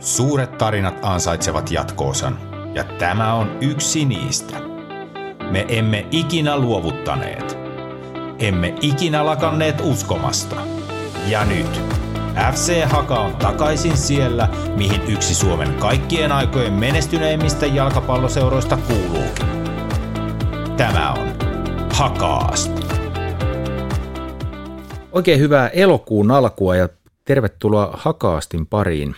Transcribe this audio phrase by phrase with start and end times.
[0.00, 2.38] Suuret tarinat ansaitsevat jatkoosan,
[2.74, 4.56] ja tämä on yksi niistä.
[5.50, 7.58] Me emme ikinä luovuttaneet.
[8.38, 10.56] Emme ikinä lakanneet uskomasta.
[11.26, 11.80] Ja nyt
[12.52, 19.46] FC Haka on takaisin siellä, mihin yksi Suomen kaikkien aikojen menestyneimmistä jalkapalloseuroista kuuluukin.
[20.76, 21.28] Tämä on
[21.94, 22.72] Hakaast.
[25.12, 26.88] Oikein hyvää elokuun alkua ja
[27.24, 29.16] tervetuloa Hakaastin pariin.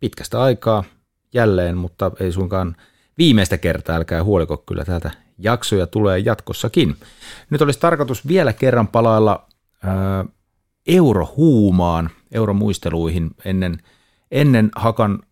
[0.00, 0.84] Pitkästä aikaa
[1.34, 2.76] jälleen, mutta ei suinkaan
[3.18, 6.96] viimeistä kertaa, älkää huoliko kyllä täältä jaksoja tulee jatkossakin.
[7.50, 9.46] Nyt olisi tarkoitus vielä kerran palailla
[9.84, 10.24] ää,
[10.86, 13.78] eurohuumaan, euromuisteluihin ennen,
[14.30, 15.22] ennen Hakan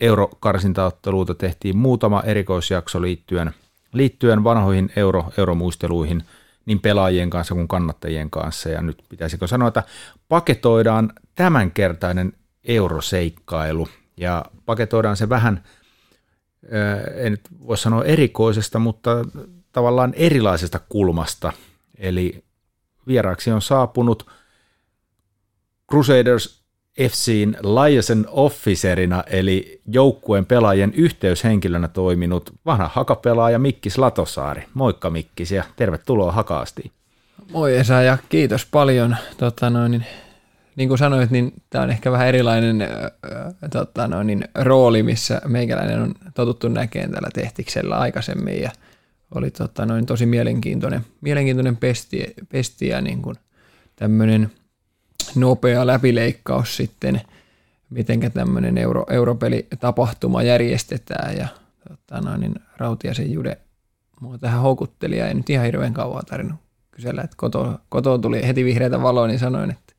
[0.00, 3.52] eurokarsintaotteluita tehtiin muutama erikoisjakso liittyen,
[3.92, 6.22] liittyen vanhoihin euro, euromuisteluihin
[6.66, 8.68] niin pelaajien kanssa kuin kannattajien kanssa.
[8.68, 9.82] Ja nyt pitäisikö sanoa, että
[10.28, 12.32] paketoidaan tämänkertainen
[12.64, 13.88] euroseikkailu
[14.20, 15.64] ja paketoidaan se vähän,
[17.14, 19.10] en nyt voi sanoa erikoisesta, mutta
[19.72, 21.52] tavallaan erilaisesta kulmasta.
[21.98, 22.44] Eli
[23.06, 24.26] vieraaksi on saapunut–
[25.90, 26.60] Crusaders
[27.08, 34.62] FCin liaison officerina eli joukkueen pelaajien yhteyshenkilönä toiminut vanha hakapelaaja Mikkis Latosaari.
[34.74, 36.90] Moikka Mikkis ja tervetuloa Hakaastiin.
[37.52, 39.16] Moi Esa ja kiitos paljon.
[39.36, 40.06] Tota noin,
[40.80, 42.88] niin, kuin sanoit, niin tämä on ehkä vähän erilainen äh,
[43.70, 48.70] tota noin, niin, rooli, missä meikäläinen on totuttu näkemään tällä tehtiksellä aikaisemmin ja
[49.34, 53.36] oli tota noin, tosi mielenkiintoinen, mielenkiintoinen pesti, pesti ja niin kuin
[53.96, 54.50] tämmöinen–
[55.34, 57.20] nopea läpileikkaus sitten,
[57.90, 61.48] miten tämmöinen euro, europelitapahtuma järjestetään ja
[61.88, 63.58] tota noin, niin Rautiasen Jude
[64.20, 68.46] mua tähän houkutteli ja ei nyt ihan hirveän kauan tarvinnut kysellä, että koto, koto tuli
[68.46, 69.89] heti vihreätä valoa, niin sanoin, että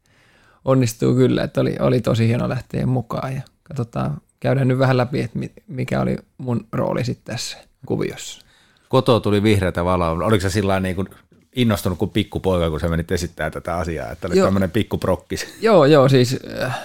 [0.65, 5.21] onnistuu kyllä, että oli, oli tosi hieno lähteä mukaan ja katsotaan, käydään nyt vähän läpi,
[5.21, 8.45] että mikä oli mun rooli sitten tässä kuviossa.
[8.89, 10.09] Koto tuli vihreätä valoa.
[10.09, 11.07] Oliko se sillä niin kuin
[11.55, 15.47] innostunut kuin pikkupoika, kun sä menit esittää tätä asiaa, että oli tämmöinen pikkuprokkis.
[15.61, 16.79] Joo, joo, siis äh,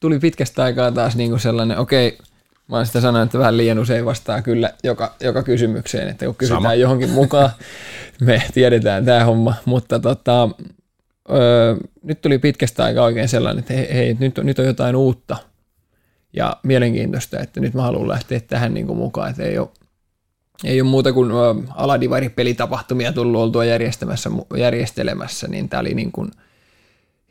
[0.00, 2.26] tuli pitkästä aikaa taas niin kuin sellainen, okei, okay,
[2.68, 6.34] mä oon sitä sanonut, että vähän liian usein vastaa kyllä joka, joka kysymykseen, että kun
[6.34, 6.74] kysytään Sama.
[6.74, 7.50] johonkin mukaan,
[8.20, 10.48] me tiedetään tämä homma, mutta tota,
[11.30, 15.36] öö, nyt tuli pitkästä aikaa oikein sellainen, että hei, hei nyt, nyt on jotain uutta
[16.32, 19.68] ja mielenkiintoista, että nyt mä haluan lähteä tähän niin kuin mukaan, että ei ole
[20.64, 21.30] ei ole muuta kuin
[21.74, 26.30] aladivari-pelitapahtumia tullut oltua järjestämässä, järjestelemässä, niin tämä oli niin kuin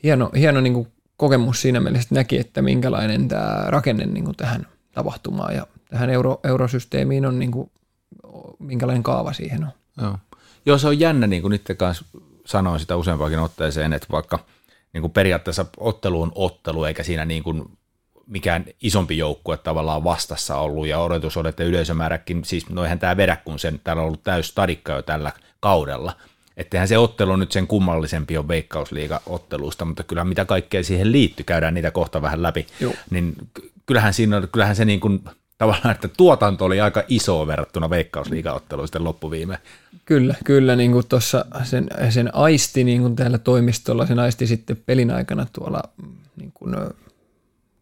[0.03, 0.87] hieno, hieno niin kuin
[1.17, 6.09] kokemus siinä mielessä, että näki, että minkälainen tämä rakenne niin kuin tähän tapahtumaan ja tähän
[6.09, 7.71] euro, eurosysteemiin on, niin kuin,
[8.59, 9.71] minkälainen kaava siihen on.
[10.01, 10.17] Joo.
[10.65, 12.05] Joo, se on jännä, niin kuin itse kanssa
[12.45, 14.39] sanoin sitä useampaankin otteeseen, että vaikka
[14.93, 17.63] niin kuin periaatteessa ottelu on ottelu, eikä siinä niin kuin
[18.27, 23.35] mikään isompi joukkue tavallaan vastassa ollut ja odotus on, että yleisömääräkin, siis noihän tämä vedä,
[23.35, 26.15] kun sen täällä on ollut täys stadikka jo tällä kaudella.
[26.57, 31.73] Ettehän se ottelu nyt sen kummallisempi on veikkausliiga-otteluista, mutta kyllä mitä kaikkea siihen liittyy, käydään
[31.73, 32.93] niitä kohta vähän läpi, Joo.
[33.09, 33.35] niin
[33.85, 35.23] kyllähän, siinä, kyllähän se niin kuin,
[35.57, 39.57] tavallaan, että tuotanto oli aika iso verrattuna veikkausliiga-otteluisten loppuviime.
[40.05, 44.77] Kyllä, kyllä, niin kuin tuossa sen, sen aisti niin kuin täällä toimistolla, sen aisti sitten
[44.85, 45.83] pelin aikana tuolla
[46.35, 46.75] niin kuin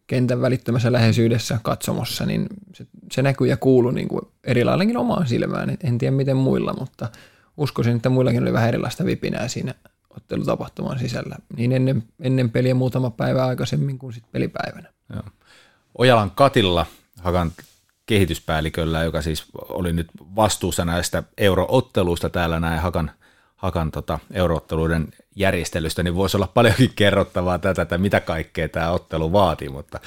[0.06, 5.26] kentän välittömässä läheisyydessä katsomossa, niin se, se näkyy ja kuuluu niin kuin eri laillakin omaan
[5.26, 5.76] silmään.
[5.84, 7.08] En tiedä miten muilla, mutta
[7.56, 9.74] uskoisin, että muillakin oli vähän erilaista vipinää siinä
[10.16, 14.92] ottelutapahtuman sisällä, niin ennen, ennen peliä muutama päivä aikaisemmin kuin sitten pelipäivänä.
[15.12, 15.22] Joo.
[15.98, 16.86] Ojalan Katilla,
[17.22, 17.52] Hakan
[18.06, 20.06] kehityspäälliköllä, joka siis oli nyt
[20.36, 23.10] vastuussa näistä eurootteluista täällä näin Hakan–
[23.62, 29.32] Hakan tota, eurootteluiden järjestelystä, niin voisi olla paljonkin kerrottavaa tätä, että mitä kaikkea tämä ottelu
[29.32, 30.00] vaatii, mutta,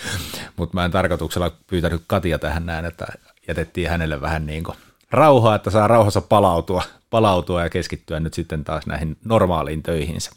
[0.57, 3.05] mutta mä en tarkoituksella pyytänyt Katia tähän näin, että
[3.47, 4.77] jätettiin hänelle vähän niin kuin
[5.11, 10.31] rauhaa, että saa rauhassa palautua, palautua ja keskittyä nyt sitten taas näihin normaaliin töihinsä.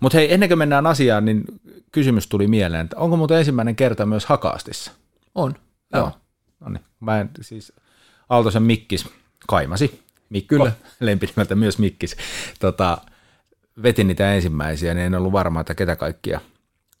[0.00, 1.44] Mutta hei, ennen kuin mennään asiaan, niin
[1.92, 4.92] kysymys tuli mieleen, että onko muuten ensimmäinen kerta myös Hakaastissa?
[5.34, 5.54] On,
[5.94, 6.12] joo.
[6.60, 7.72] No niin, mä en siis
[8.28, 9.08] Aaltosen Mikkis
[9.46, 10.72] kaimasi Mikko, Kyllä.
[11.00, 12.16] lempinimeltä myös Mikkis,
[12.60, 12.98] tota,
[13.82, 16.40] veti niitä ensimmäisiä, niin en ollut varma, että ketä kaikkia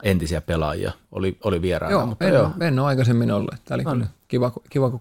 [0.02, 1.92] entisiä pelaajia oli, oli vieraana.
[1.92, 2.50] Joo, mutta en, joo.
[2.60, 3.54] en ole aikaisemmin ollut.
[3.64, 5.00] Tämä oli kyllä kiva, kiva, kun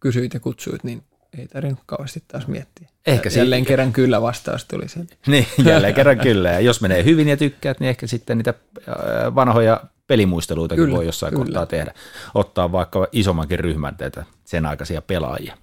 [0.00, 1.02] kysyit ja kutsuit, niin
[1.38, 2.88] ei tarvinnut kauheasti taas miettiä.
[3.06, 5.14] Ehkä jälleen kerran kyllä vastaus tuli sieltä.
[5.26, 6.50] niin, jälleen kerran kyllä.
[6.50, 8.54] Ja jos menee hyvin ja tykkäät, niin ehkä sitten niitä
[8.88, 11.44] äh, vanhoja pelimuisteluitakin kyllä, voi jossain kyllä.
[11.44, 11.94] kohtaa tehdä.
[12.34, 15.56] Ottaa vaikka isommankin ryhmän teitä sen aikaisia pelaajia.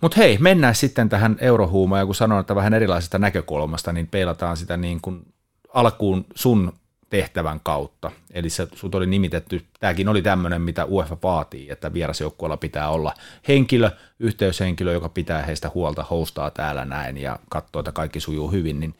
[0.00, 4.56] Mutta hei, mennään sitten tähän eurohuumaan, ja kun sanoin, että vähän erilaisesta näkökulmasta, niin peilataan
[4.56, 5.26] sitä niin kuin
[5.74, 6.72] alkuun sun
[7.10, 8.10] tehtävän kautta.
[8.30, 13.14] Eli se, sut oli nimitetty, tämäkin oli tämmöinen, mitä UEFA vaatii, että vierasjoukkueella pitää olla
[13.48, 13.90] henkilö,
[14.20, 18.80] yhteyshenkilö, joka pitää heistä huolta, hostaa täällä näin ja katsoo, että kaikki sujuu hyvin.
[18.80, 18.94] Niin,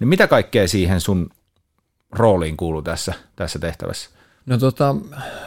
[0.00, 1.30] niin mitä kaikkea siihen sun
[2.12, 4.10] rooliin kuuluu tässä, tässä tehtävässä?
[4.46, 4.96] No tota,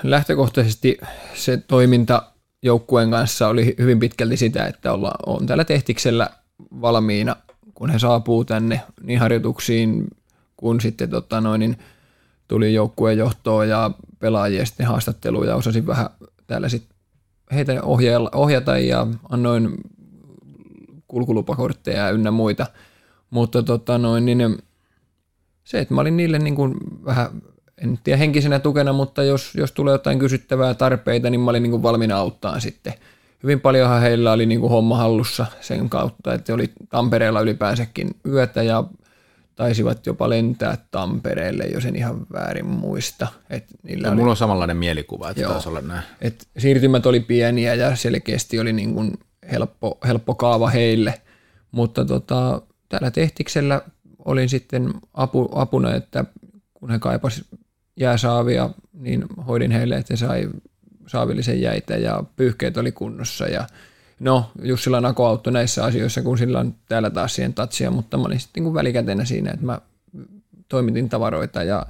[0.03, 0.97] lähtökohtaisesti
[1.33, 2.23] se toiminta
[2.63, 6.29] joukkueen kanssa oli hyvin pitkälti sitä, että olla, on täällä tehtiksellä
[6.81, 7.35] valmiina,
[7.73, 10.07] kun he saapuu tänne niin harjoituksiin
[10.61, 11.77] kun sitten tota noin, niin
[12.47, 16.09] tuli joukkueen johtoa ja pelaajia sitten haastatteluja ja osasin vähän
[16.47, 16.97] täällä sitten
[17.53, 17.73] heitä
[18.33, 19.77] ohjata ja annoin
[21.07, 22.65] kulkulupakortteja ynnä muita.
[23.29, 24.57] Mutta tota noin, niin
[25.63, 26.75] se, että mä olin niille niin kuin
[27.05, 27.27] vähän,
[27.77, 31.71] en tiedä henkisenä tukena, mutta jos, jos tulee jotain kysyttävää tarpeita, niin mä olin niin
[31.71, 32.93] kuin valmiina auttaa sitten.
[33.43, 38.63] Hyvin paljonhan heillä oli niin kuin homma hallussa sen kautta, että oli Tampereella ylipäänsäkin yötä
[38.63, 38.83] ja
[39.55, 43.27] taisivat jopa lentää Tampereelle, jos en ihan väärin muista.
[43.49, 46.03] Et niillä oli, mulla on samanlainen mielikuva, että joo, taisi olla näin.
[46.21, 49.13] Et siirtymät oli pieniä ja selkeästi oli niin kuin
[49.51, 51.21] helppo, helppo kaava heille,
[51.71, 53.81] mutta tota, täällä Tehtiksellä
[54.25, 56.25] olin sitten apu, apuna, että
[56.73, 57.47] kun he kaipasivat
[57.95, 60.49] jääsaavia, niin hoidin heille, että he sai
[61.07, 63.67] saavillisen jäitä ja pyyhkeet oli kunnossa ja
[64.21, 68.23] No, Jussila Nako auttoi näissä asioissa, kun sillä on täällä taas siihen tatsia, mutta mä
[68.23, 69.81] olin sitten niin välikätenä siinä, että mä
[70.67, 71.85] toimitin tavaroita ja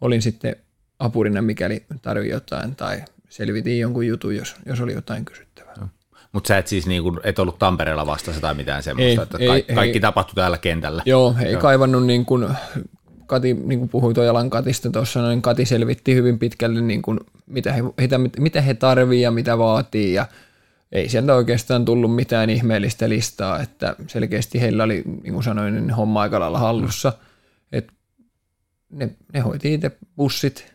[0.00, 0.56] olin sitten
[0.98, 5.74] apurina, mikäli tarvii jotain tai selvitin jonkun jutun, jos, jos oli jotain kysyttävää.
[5.80, 5.88] No.
[6.32, 9.48] Mutta sä et siis niinku, et ollut Tampereella vastassa tai mitään semmoista, ei, että ei,
[9.48, 11.02] kaikki, kaikki tapahtui täällä kentällä.
[11.06, 11.60] Joo, ei Joo.
[11.60, 12.48] kaivannut niin kuin,
[13.26, 17.72] Kati, niin kuin puhui Tojalan Katista tuossa, niin Kati selvitti hyvin pitkälle, niin kuin, mitä,
[17.72, 20.26] he, mitä, mitä he tarvii ja mitä vaatii ja
[20.92, 25.90] ei sieltä oikeastaan tullut mitään ihmeellistä listaa, että selkeästi heillä oli, niin kuin sanoin, niin
[25.90, 27.12] homma aika lailla hallussa.
[27.72, 27.92] Et
[28.90, 30.71] ne, ne hoiti itse bussit,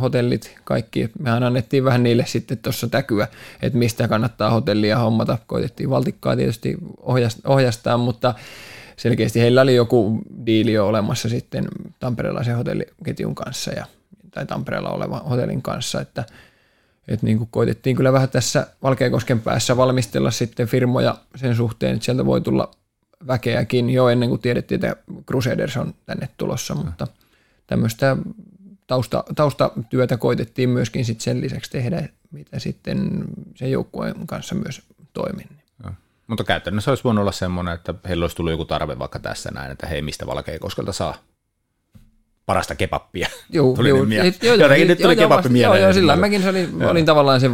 [0.00, 1.10] hotellit, kaikki.
[1.18, 3.28] Mehän annettiin vähän niille sitten tuossa täkyä,
[3.62, 5.38] että mistä kannattaa hotellia hommata.
[5.46, 6.76] Koitettiin valtikkaa tietysti
[7.44, 8.34] ohjastaa, mutta
[8.96, 11.68] selkeästi heillä oli joku diili jo olemassa sitten
[11.98, 13.86] tamperelaisen hotelliketjun kanssa ja,
[14.30, 16.24] tai Tampereella olevan hotellin kanssa, että–
[17.08, 22.04] et niin kuin koitettiin kyllä vähän tässä Valkeakosken päässä valmistella sitten firmoja sen suhteen, että
[22.04, 22.70] sieltä voi tulla
[23.26, 27.06] väkeäkin jo ennen kuin tiedettiin, että Crusaders on tänne tulossa, mutta
[27.66, 28.16] tämmöistä
[28.86, 33.24] tausta, taustatyötä koitettiin myöskin sit sen lisäksi tehdä, mitä sitten
[33.54, 35.48] sen joukkueen kanssa myös toimin.
[36.26, 39.72] Mutta käytännössä olisi voinut olla semmoinen, että heillä olisi tullut joku tarve vaikka tässä näin,
[39.72, 41.14] että hei, mistä Valkeakoskelta saa
[42.46, 43.28] parasta kebappia.
[43.50, 45.80] Joo, tuli joo, niin et, joo, Jotenkin nyt tuli joo, kebappi mieleen.
[45.80, 47.50] Joo, joo, sillä mäkin se oli, olin tavallaan se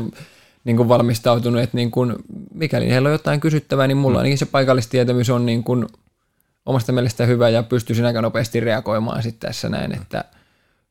[0.65, 2.15] niin kuin valmistautunut, että niin kuin,
[2.55, 4.19] mikäli heillä on jotain kysyttävää, niin mulla mm.
[4.19, 5.87] ainakin se paikallistietämys on niin kuin
[6.67, 10.25] omasta mielestä hyvä ja pystyisin aika nopeasti reagoimaan sitten tässä näin, että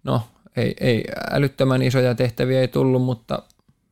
[0.04, 0.22] no
[0.56, 3.44] ei, ei älyttömän isoja tehtäviä ei tullut, mutta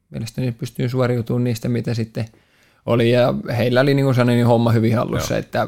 [0.10, 2.26] mielestäni pystyin suoriutumaan niistä, mitä sitten
[2.86, 5.40] oli ja heillä oli niin kuin sanoin, niin homma hyvin hallussa, Joo.
[5.40, 5.68] että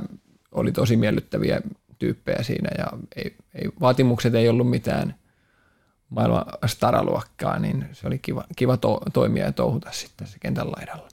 [0.52, 1.62] oli tosi miellyttäviä
[2.00, 2.86] tyyppejä siinä ja
[3.16, 5.16] ei, ei, vaatimukset ei ollut mitään
[6.10, 11.08] maailman staraluokkaa, niin se oli kiva, kiva to, toimia ja touhuta sitten se kentän laidalla.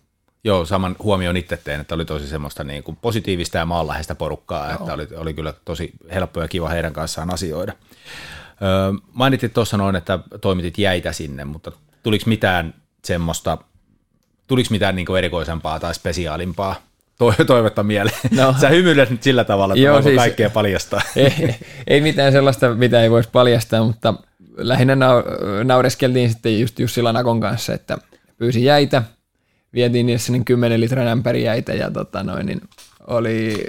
[0.44, 4.70] Joo, saman huomioon itse tein, että oli tosi semmoista niin kuin positiivista ja maanläheistä porukkaa,
[4.70, 4.78] Joo.
[4.80, 7.72] että oli, oli kyllä tosi helppo ja kiva heidän kanssaan asioida.
[8.62, 11.72] Öö, mainitit tuossa noin, että toimitit jäitä sinne, mutta
[12.02, 12.74] tuliko mitään
[13.04, 13.58] semmoista,
[14.46, 16.88] tuliko mitään niin kuin erikoisempaa tai spesiaalimpaa
[17.46, 18.18] toivetta mieleen.
[18.30, 18.54] No.
[18.60, 21.00] Sä hymyilet nyt sillä tavalla, että Joo, siis, kaikkea paljastaa.
[21.16, 21.54] Ei,
[21.86, 24.14] ei mitään sellaista, mitä ei voisi paljastaa, mutta
[24.56, 24.96] lähinnä
[25.64, 27.98] naureskeltiin sitten just Jussila Nakon kanssa, että
[28.36, 29.02] pyysi jäitä,
[29.74, 32.60] vietiin niissä sinne 10 litran ämpäri jäitä ja tota noin, niin
[33.06, 33.66] oli,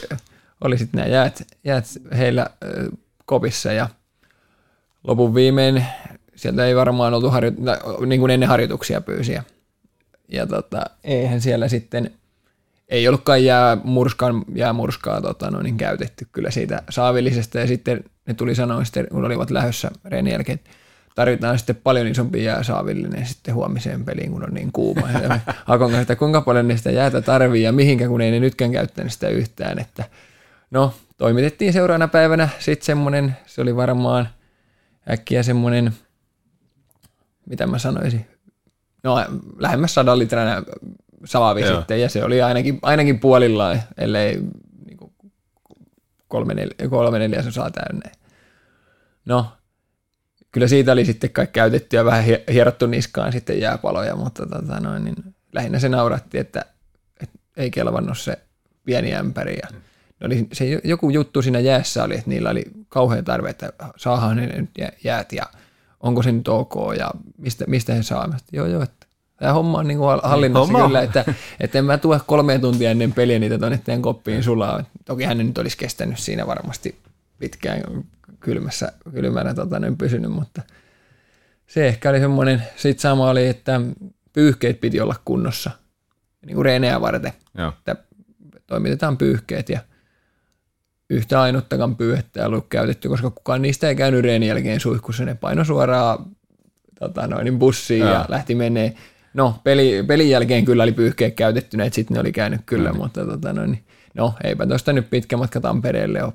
[0.61, 1.85] oli sitten nämä jäät, jäät
[2.17, 2.47] heillä
[3.25, 3.89] kopissa ja
[5.03, 5.85] lopun viimein
[6.35, 9.43] sieltä ei varmaan oltu harjo- niin kuin ennen harjoituksia pyysiä.
[10.27, 12.11] Ja tota, eihän siellä sitten
[12.89, 18.55] ei ollutkaan jäämurskan, jäämurskaa tota, no, niin käytetty kyllä siitä saavillisesta ja sitten ne tuli
[18.55, 20.69] sanoa sitten, kun olivat lähdössä reenin jälkeen, että
[21.15, 25.11] tarvitaan sitten paljon isompi jääsaavillinen sitten huomiseen peliin, kun on niin kuuma.
[25.11, 28.39] Ja Hakon kanssa, että kuinka paljon ne sitä jäätä tarvii ja mihinkä, kun ei ne
[28.39, 29.79] nytkään käyttänyt sitä yhtään.
[29.79, 30.03] Että
[30.71, 34.29] no, toimitettiin seuraavana päivänä sitten semmoinen, se oli varmaan
[35.09, 35.93] äkkiä semmoinen,
[37.45, 38.27] mitä mä sanoisin,
[39.03, 39.25] no
[39.57, 40.65] lähemmäs sadan litran
[41.25, 41.77] saavi Joo.
[41.77, 44.41] sitten, ja se oli ainakin, ainakin puolillaan, ellei
[44.85, 45.13] niin kuin
[46.27, 48.11] kolme, nel, kolme neljäsosaa täynnä.
[49.25, 49.51] No,
[50.51, 55.03] kyllä siitä oli sitten kaikki käytetty ja vähän hierottu niskaan sitten jääpaloja, mutta tota noin,
[55.03, 55.15] niin
[55.53, 56.65] lähinnä se nauratti, että,
[57.23, 58.39] että ei kelvannut se
[58.85, 59.55] pieni ämpäri.
[59.55, 59.81] Ja mm.
[60.25, 64.45] Oli, se joku juttu siinä jäässä oli, että niillä oli kauhean tarve, että saahan ne
[64.45, 64.69] nyt
[65.03, 65.43] jäät ja
[65.99, 68.37] onko se nyt ok ja mistä, mistä he saa.
[68.51, 69.07] Joo, joo, että
[69.37, 70.87] tämä homma on niin kuin hallinnassa homma.
[70.87, 71.25] kyllä, että,
[71.59, 74.83] että en mä tue kolme tuntia ennen peliä niitä tuonne teidän koppiin sulaa.
[75.05, 76.95] Toki hän nyt olisi kestänyt siinä varmasti
[77.39, 77.81] pitkään
[78.39, 80.61] kylmässä, kylmänä tota, pysynyt, mutta
[81.67, 82.63] se ehkä oli semmoinen.
[82.75, 83.81] Sitten sama oli, että
[84.33, 85.71] pyyhkeet piti olla kunnossa,
[86.45, 87.33] niin kuin reenejä varten.
[87.57, 87.69] Joo.
[87.69, 87.95] Että
[88.67, 89.79] toimitetaan pyyhkeet ja
[91.09, 95.25] yhtä ainuttakaan pyyhettä ollut käytetty, koska kukaan niistä ei käynyt reenin jälkeen suihkussa.
[95.25, 96.25] Ne paino suoraan
[96.99, 98.09] tota noin, bussiin ja.
[98.09, 98.95] ja lähti menee.
[99.33, 102.97] No, peli, pelin jälkeen kyllä oli pyyhkeet käytetty, että sitten ne oli käynyt kyllä, mm.
[102.97, 106.33] mutta tota noin, no eipä tuosta nyt pitkä matka Tampereelle ole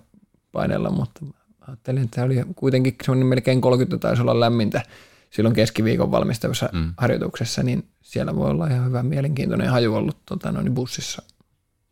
[0.52, 1.20] painella, mutta
[1.68, 4.82] ajattelin, että oli kuitenkin semmoinen melkein 30 taisi olla lämmintä
[5.30, 6.94] silloin keskiviikon valmistavassa mm.
[6.96, 11.22] harjoituksessa, niin siellä voi olla ihan hyvä mielenkiintoinen haju ollut tota, noin bussissa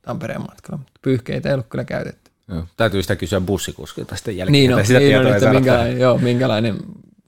[0.02, 2.31] Tampereen matkalla, mutta pyyhkeitä ei ollut kyllä käytetty.
[2.52, 4.52] Joo, täytyy sitä kysyä bussikuskilta sitten jälkeen.
[4.52, 6.76] Niin, no, sitä niin on, että minkälainen, joo, minkälainen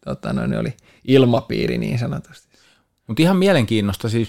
[0.05, 2.49] tota, noin, oli ilmapiiri niin sanotusti.
[3.07, 4.29] Mutta ihan mielenkiinnosta siis,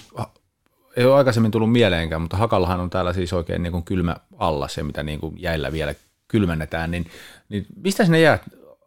[0.96, 4.68] ei ole aikaisemmin tullut mieleenkään, mutta Hakallahan on täällä siis oikein niin kuin kylmä alla
[4.68, 5.94] se, mitä niin kuin jäillä vielä
[6.28, 7.06] kylmennetään, niin,
[7.48, 8.38] niin mistä sinne jää?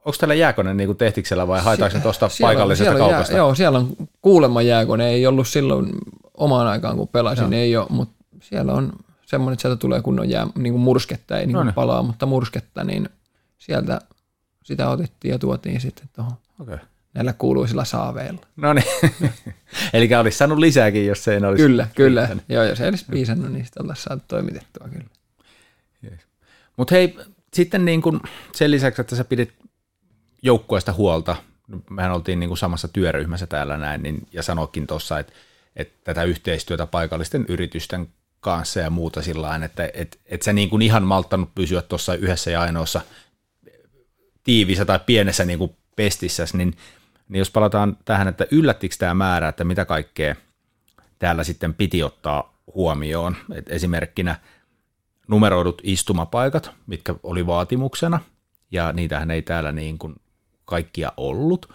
[0.05, 3.33] Onko täällä jääkone niin kuin tehtiksellä vai haetaanko se tuosta paikallisesta siellä kaupasta?
[3.33, 5.89] Jää, joo, siellä on kuulemma jääkone, ei ollut silloin
[6.33, 7.61] omaan aikaan kun pelasin, joo.
[7.61, 8.93] ei ole, mutta siellä on
[9.29, 12.83] semmoinen, että sieltä tulee kunnon jää, niin kuin mursketta, ei niin kuin palaa, mutta mursketta,
[12.83, 13.09] niin
[13.57, 14.01] sieltä
[14.63, 16.77] sitä otettiin ja tuotiin sitten tuohon okay.
[17.13, 18.41] näillä kuuluisilla saaveilla.
[18.55, 18.85] No niin,
[19.93, 22.21] eli olisi saanut lisääkin, jos se ei olisi Kyllä, kyllä.
[22.21, 22.45] Piisannut.
[22.49, 25.09] Joo, jos ei olisi piisannut, niin sitten oltaisiin saatu toimitettua kyllä.
[26.03, 26.19] Yes.
[26.77, 27.17] Mutta hei,
[27.53, 28.21] sitten niin kun
[28.55, 29.53] sen lisäksi, että sä pidit
[30.41, 31.35] joukkueesta huolta,
[31.89, 35.33] mehän oltiin niin kuin samassa työryhmässä täällä näin, niin, ja sanoikin tuossa, että,
[35.75, 38.07] että tätä yhteistyötä paikallisten yritysten
[38.39, 42.51] kanssa ja muuta sillä että et, et sä niin kuin ihan malttanut pysyä tuossa yhdessä
[42.51, 43.01] ja ainoassa
[44.43, 46.77] tiivissä tai pienessä niin kuin pestissä, niin,
[47.29, 50.35] niin jos palataan tähän, että yllättikö tämä määrä, että mitä kaikkea
[51.19, 54.35] täällä sitten piti ottaa huomioon, Et esimerkkinä
[55.27, 58.19] numeroidut istumapaikat, mitkä oli vaatimuksena,
[58.71, 60.15] ja niitähän ei täällä niin kuin
[60.65, 61.73] kaikkia ollut.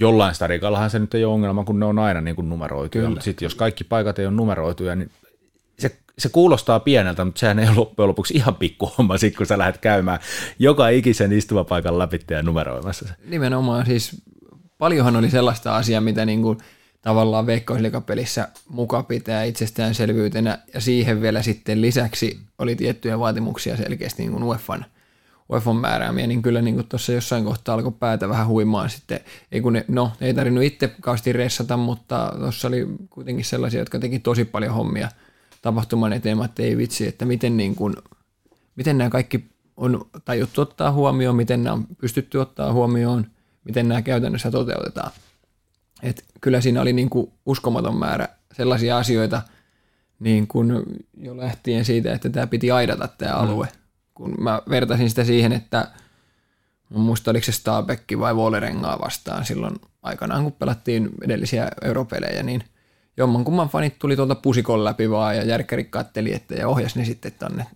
[0.00, 3.24] Jollain starikallahan se nyt ei ole ongelma, kun ne on aina niin kuin numeroituja, mutta
[3.24, 5.10] sitten jos kaikki paikat ei ole numeroituja, niin
[6.18, 9.58] se, kuulostaa pieneltä, mutta sehän ei ole loppujen lopuksi ihan pikku homma, sit, kun sä
[9.58, 10.18] lähdet käymään
[10.58, 13.14] joka ikisen istumapaikan läpi ja numeroimassa se.
[13.26, 14.22] Nimenomaan siis
[14.78, 16.58] paljonhan oli sellaista asiaa, mitä niin kuin
[17.02, 24.32] tavallaan veikkauslikapelissä muka pitää itsestäänselvyytenä ja siihen vielä sitten lisäksi oli tiettyjä vaatimuksia selkeästi niin
[24.32, 24.84] kuin UEFan–
[25.52, 29.20] UEFan määräämiä, niin kyllä niin tuossa jossain kohtaa alkoi päätä vähän huimaan sitten.
[29.52, 33.98] Ei kun ne, no, ei tarvinnut itse kausti ressata, mutta tuossa oli kuitenkin sellaisia, jotka
[33.98, 35.08] teki tosi paljon hommia
[35.62, 37.96] tapahtuman eteen, että ei vitsi, että miten, niin kuin,
[38.76, 43.26] miten nämä kaikki on tajuttu ottaa huomioon, miten nämä on pystytty ottaa huomioon,
[43.64, 45.10] miten nämä käytännössä toteutetaan.
[46.02, 49.42] Et kyllä siinä oli niin kuin uskomaton määrä sellaisia asioita,
[50.20, 50.82] niin kuin
[51.16, 53.38] jo lähtien siitä, että tämä piti aidata tämä mm.
[53.38, 53.68] alue
[54.18, 55.90] kun mä vertasin sitä siihen, että
[56.88, 62.64] mun muista oliko se Stabekki vai Volerengaa vastaan silloin aikanaan, kun pelattiin edellisiä europelejä, niin
[63.18, 67.32] jommankumman fanit tuli tuolta pusikon läpi vaan ja järkkäri katteli, että ja ohjasi ne sitten
[67.38, 67.66] tonne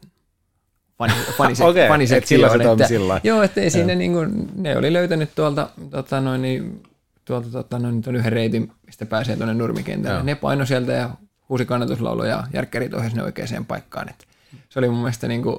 [0.98, 2.60] fani, fanise, okay, fanisektioon.
[2.60, 6.82] Et että, sillä joo, ettei siinä niin kuin, ne oli löytänyt tuolta, tota noin, niin,
[7.24, 10.16] tuolta tota noin, tuon yhden reitin, mistä pääsee tuonne nurmikentälle.
[10.16, 10.24] Joo.
[10.24, 11.10] Ne paino sieltä ja
[11.48, 14.08] huusi kannatuslaulu ja järkkärit ohjasi ne oikeaan paikkaan.
[14.08, 14.26] Et
[14.68, 15.58] se oli mun mielestä niin kuin,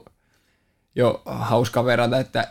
[0.96, 2.48] jo hauska verrata, että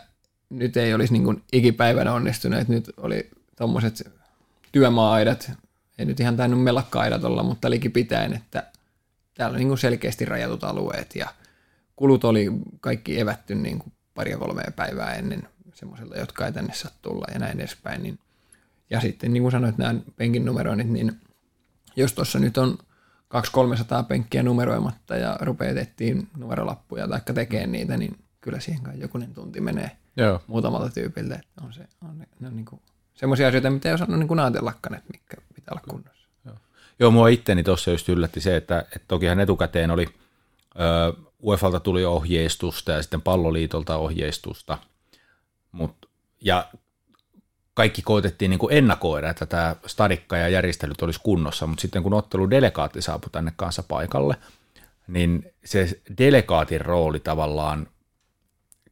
[0.49, 4.11] nyt ei olisi niin kuin ikipäivänä onnistunut, että nyt oli tuommoiset
[4.71, 5.51] työmaa-aidat,
[5.97, 8.63] ei nyt ihan tainnut melakka-aidat olla, mutta pitäen, että
[9.33, 11.27] täällä on niin kuin selkeästi rajatut alueet ja
[11.95, 16.91] kulut oli kaikki evätty niin kuin pari kolmea päivää ennen semmoiselta, jotka ei tänne saa
[17.01, 18.03] tulla ja näin edespäin.
[18.03, 18.19] Niin.
[18.89, 21.21] Ja sitten niin kuin sanoit, nämä penkin numeroinnit, niin
[21.95, 22.77] jos tuossa nyt on
[23.33, 29.33] 200-300 penkkiä numeroimatta ja rupeaa etsiä numerolappuja tai tekemään niitä, niin kyllä siihen kai jokunen
[29.33, 30.41] tunti menee Joo.
[30.47, 31.35] muutamalta tyypiltä.
[31.35, 32.81] Että on se, on, ne, ne on niin
[33.13, 35.37] semmoisia asioita, mitä ei osannut niin ajatellakaan, että mitkä.
[37.03, 40.07] Joo, mua itteni tuossa just yllätti se, että, että tokihan etukäteen oli,
[41.43, 44.77] UEFalta tuli ohjeistusta ja sitten palloliitolta ohjeistusta,
[45.71, 46.09] Mut,
[46.41, 46.65] ja
[47.73, 52.13] kaikki koitettiin niin kuin ennakoida, että tämä stadikka ja järjestelyt olisi kunnossa, mutta sitten kun
[52.13, 54.35] ottelu delegaatti saapui tänne kanssa paikalle,
[55.07, 57.87] niin se delegaatin rooli tavallaan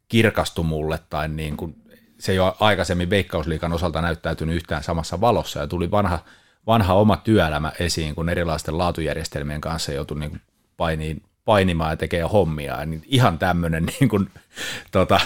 [0.07, 1.75] kirkastui mulle tai niin kuin,
[2.19, 6.19] se ei ole aikaisemmin Veikkausliikan osalta näyttäytynyt yhtään samassa valossa ja tuli vanha,
[6.67, 10.41] vanha oma työelämä esiin, kun erilaisten laatujärjestelmien kanssa joutui niin kuin
[10.77, 12.79] painiin, painimaan ja tekemään hommia.
[12.79, 14.29] Ja niin ihan tämmöinen niin kuin,
[14.91, 15.19] tota,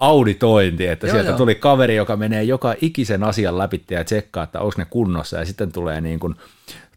[0.00, 1.38] auditointi, että Joo, sieltä joo.
[1.38, 5.44] tuli kaveri, joka menee joka ikisen asian läpi ja tsekkaa, että onko ne kunnossa, ja
[5.44, 6.34] sitten tulee niin kuin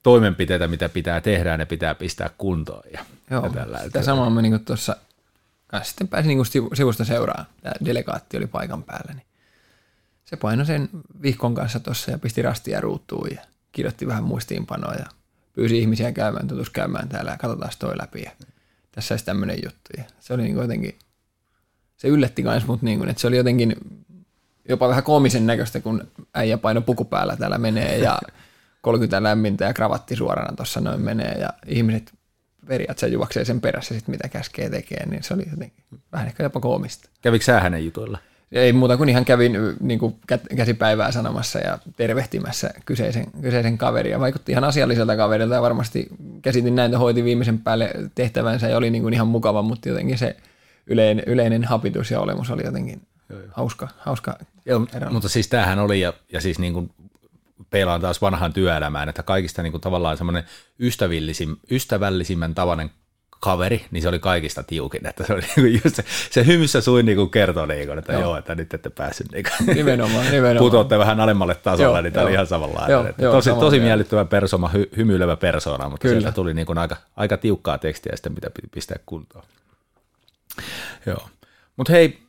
[0.04, 2.84] toimenpiteitä, mitä pitää tehdä, ja ne pitää pistää kuntoon.
[2.94, 3.00] Ja,
[3.32, 4.96] Joo, ja tällä, sitä samaa mä niinku tuossa,
[5.84, 9.26] sitten pääsin sivu- sivusta seuraan, tämä delegaatti oli paikan päällä, niin
[10.26, 10.90] se painoi sen
[11.22, 13.42] vihkon kanssa tuossa ja pisti rastia ruutuun ja
[13.80, 15.06] kirjoitti vähän muistiinpanoa ja
[15.54, 18.32] pyysi ihmisiä käymään, tutus käymään täällä ja katsotaan toi läpi ja
[18.92, 19.90] tässä olisi tämmöinen juttu.
[19.98, 21.00] Ja se oli niinku jotenkin,
[21.98, 23.76] se yllätti kans mut niinku, että se oli jotenkin
[24.70, 28.20] jopa vähän koomisen näköistä, kun äijä paino puku päällä täällä menee ja
[28.82, 32.14] 30 lämmintä ja kravatti suorana tuossa noin menee ja ihmiset
[32.68, 36.60] periaatteessa juoksee sen perässä sit mitä käskee tekee, niin se oli jotenkin vähän ehkä jopa
[36.60, 37.10] koomista.
[37.22, 38.18] Kävikö sä hänen jutuilla?
[38.51, 40.15] Ei muuta kuin ihan kävin niin kuin
[40.56, 44.20] käsipäivää sanomassa ja tervehtimässä kyseisen, kyseisen kaveria.
[44.20, 46.08] Vaikutti ihan asialliselta kaverilta ja varmasti
[46.41, 50.18] käsitin näin, että hoiti viimeisen päälle tehtävänsä ja oli niin kuin ihan mukava, mutta jotenkin
[50.18, 50.36] se
[50.88, 53.01] yleinen, yleinen hapitus ja olemus oli jotenkin
[53.51, 56.91] hauska, hauska Joo, mutta siis tämähän oli, ja, ja siis niin kuin
[57.70, 60.44] peilaan taas vanhaan työelämään, että kaikista niin kuin tavallaan semmoinen
[60.79, 62.91] ystävällisim, ystävällisimmän tavainen
[63.39, 66.81] kaveri, niin se oli kaikista tiukin, että se oli niin kuin just se, se hymyssä
[66.81, 68.22] suin niin kuin kertoi, niin kuin, että joo.
[68.22, 68.38] Joo.
[68.38, 70.58] että nyt ette päässyt niin kuin, Nimenomaan, nimenomaan.
[70.58, 72.93] putoatte vähän alemmalle tasolle, Joo, niin tämä oli ihan samanlainen.
[72.93, 76.22] Joo, että joo, tosi, tosi miellyttävä persona, hy, hymyilevä persona, mutta Kyllä.
[76.22, 79.43] sieltä tuli niin kuin aika, aika tiukkaa tekstiä sitten, mitä piti pistää kuntoon.
[81.05, 81.29] Joo.
[81.77, 82.19] Mutta hei,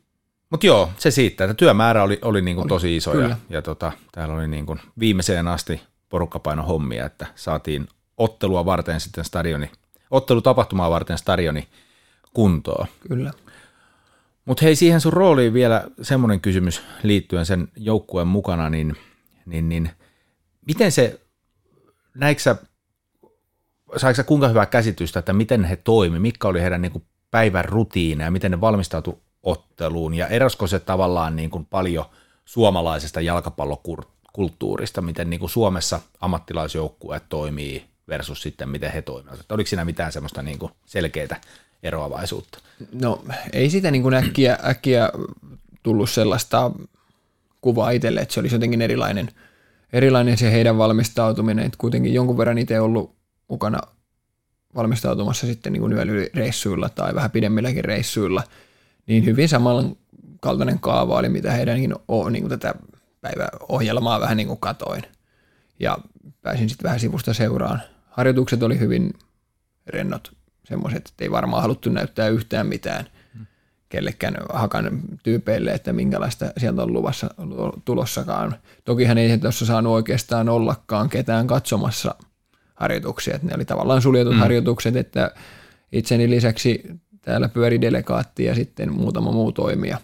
[0.50, 3.36] mutta joo, se siitä, että työmäärä oli, oli niin kuin tosi iso ja, kyllä.
[3.50, 9.24] ja tota, täällä oli niin kuin viimeiseen asti porukkapaino hommia, että saatiin ottelua varten sitten
[9.24, 9.70] stadioni,
[10.10, 11.68] ottelutapahtumaa varten stadioni
[12.34, 12.86] kuntoon.
[13.08, 13.30] Kyllä.
[14.44, 18.96] Mutta hei, siihen sun rooliin vielä semmoinen kysymys liittyen sen joukkueen mukana, niin,
[19.46, 19.90] niin, niin
[20.66, 21.20] miten se,
[22.14, 22.56] näikö sä,
[23.96, 27.64] saiko sä kuinka hyvää käsitystä, että miten he toimi, mikä oli heidän niin kuin päivän
[27.64, 32.04] rutiineja, miten ne valmistautu otteluun ja erosko se tavallaan niin kuin paljon
[32.44, 39.40] suomalaisesta jalkapallokulttuurista, miten niin kuin Suomessa ammattilaisjoukkueet toimii versus sitten miten he toimivat.
[39.40, 41.40] Että Oliko siinä mitään semmoista niin kuin selkeää
[41.82, 42.58] eroavaisuutta?
[42.92, 45.10] No ei sitä niin kuin äkkiä, äkkiä
[45.82, 46.70] tullut sellaista
[47.60, 49.28] kuvaa itselle, että se olisi jotenkin erilainen,
[49.92, 53.14] erilainen se heidän valmistautuminen, että kuitenkin jonkun verran itse ollut
[53.49, 53.80] mukana
[54.75, 58.42] valmistautumassa sitten niin kuin yöreissuilla tai vähän pidemmilläkin reissuilla,
[59.06, 62.75] niin hyvin samankaltainen kaava oli, mitä heidänkin o, niin kuin tätä
[63.20, 65.02] päiväohjelmaa vähän niin kuin katoin.
[65.80, 65.99] Ja
[66.42, 67.82] pääsin sitten vähän sivusta seuraan.
[68.21, 69.13] Harjoitukset oli hyvin
[69.87, 70.33] rennot,
[70.65, 73.06] semmoiset, että ei varmaan haluttu näyttää yhtään mitään
[73.89, 77.30] kellekään hakan tyypeille, että minkälaista sieltä on luvassa
[77.85, 78.56] tulossakaan.
[78.85, 82.15] Tokihan ei tuossa saanut oikeastaan ollakaan ketään katsomassa
[82.75, 84.41] harjoituksia, että ne oli tavallaan suljetut mm.
[84.41, 85.30] harjoitukset, että
[85.93, 86.83] itseni lisäksi
[87.23, 89.99] täällä pyöri delegaatti ja sitten muutama muu toimija.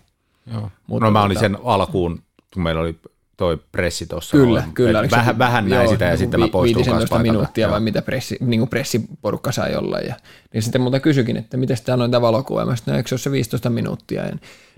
[0.53, 0.71] Joo.
[0.87, 2.23] Mutta no mä olin tota- sen alkuun,
[2.55, 2.99] kun meillä oli
[3.37, 4.37] toi pressi tuossa.
[4.37, 5.03] Kyllä, noin, kyllä.
[5.05, 7.33] se- Vähän, vähän näin joo, sitä ja joku sitten mä poistuin kanssa 15 paikalta.
[7.33, 7.73] minuuttia Joo.
[7.73, 9.99] vai mitä pressi, niin kuin pressiporukka sai olla.
[9.99, 10.15] Ja,
[10.53, 12.65] niin sitten muuta kysyikin, että miten täällä on tämä valokuva.
[12.67, 14.23] Mä sanoin, no eikö se ole se 15 minuuttia?
[14.27, 14.33] Ja,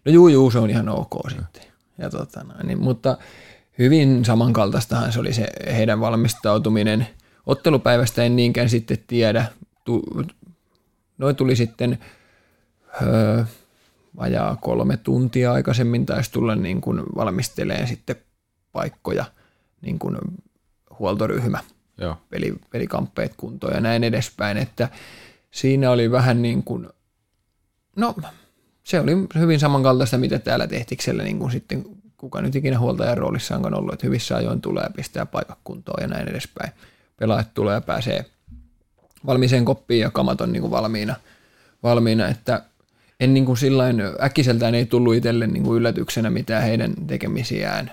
[0.05, 1.63] no juu, juu, se on ihan ok sitten.
[1.99, 3.19] Ja tota, niin, mutta
[3.79, 7.07] hyvin samankaltaistahan se oli se heidän valmistautuminen.
[7.47, 9.45] Ottelupäivästä en niinkään sitten tiedä.
[9.85, 10.03] Tu,
[11.19, 11.99] noin tuli sitten
[13.03, 13.45] öö,
[14.17, 18.17] vajaa kolme tuntia aikaisemmin taisi tulla niin kuin valmisteleen sitten
[18.73, 19.25] paikkoja
[19.81, 20.17] niin kuin
[20.99, 21.59] huoltoryhmä,
[21.99, 22.17] Joo.
[22.31, 24.89] peli, pelikamppeet kuntoon ja näin edespäin, että
[25.51, 26.89] siinä oli vähän niin kuin,
[27.97, 28.15] no
[28.85, 31.85] se oli hyvin samankaltaista, mitä täällä Tehtiksellä niin kuin sitten
[32.17, 36.03] kuka nyt ikinä huoltajan roolissa onkaan ollut, että hyvissä ajoin tulee ja pistää paikat kuntoon
[36.03, 36.73] ja näin edespäin.
[37.17, 38.25] Pelaajat tulee ja pääsee
[39.27, 41.15] valmiiseen koppiin ja kamat on niin kuin valmiina,
[41.83, 42.63] valmiina, että
[43.21, 47.93] en niin kuin sillain äkkiseltään ei tullut itselle niin kuin yllätyksenä mitään heidän tekemisiään.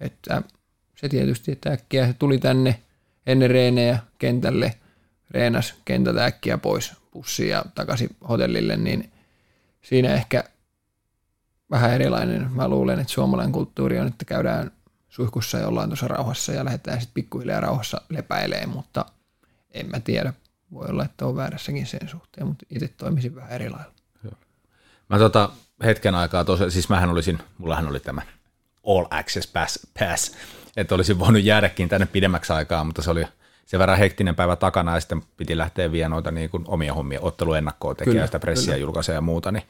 [0.00, 0.42] Että
[0.96, 2.80] se tietysti, että äkkiä he tuli tänne
[3.26, 4.74] ennen reenejä kentälle,
[5.30, 9.12] reenas kentältä äkkiä pois pussiin ja takaisin hotellille, niin
[9.82, 10.44] siinä ehkä
[11.70, 12.52] vähän erilainen.
[12.52, 14.70] Mä luulen, että suomalainen kulttuuri on, että käydään
[15.08, 19.04] suihkussa ja ollaan tuossa rauhassa ja lähdetään sitten pikkuhiljaa rauhassa lepäilee, mutta
[19.70, 20.32] en mä tiedä.
[20.72, 23.92] Voi olla, että on väärässäkin sen suhteen, mutta itse toimisin vähän eri lailla.
[25.08, 25.50] Mä tota
[25.84, 28.22] hetken aikaa tosiaan, siis mähän olisin, mullahan oli tämä
[28.86, 30.32] All Access Pass, pass
[30.76, 33.24] että olisin voinut jäädäkin tänne pidemmäksi aikaa, mutta se oli
[33.66, 37.20] sen verran hektinen päivä takana ja sitten piti lähteä vielä noita niin kuin omia hommia,
[37.22, 38.76] otteluennakkoa tekemään, Kyllä, sitä pressiä kyllä.
[38.76, 39.62] julkaisee ja muuta, niin,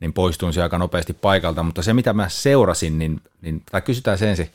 [0.00, 4.18] niin poistuin se aika nopeasti paikalta, mutta se mitä mä seurasin, niin, niin tai kysytään
[4.18, 4.50] se ensin,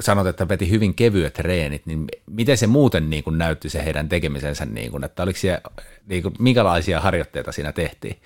[0.00, 4.08] sanot, että veti hyvin kevyet treenit, niin miten se muuten niin kuin näytti se heidän
[4.08, 5.60] tekemisensä, niin kuin, että oliko siellä,
[6.06, 8.16] niin kuin, minkälaisia harjoitteita siinä tehtiin?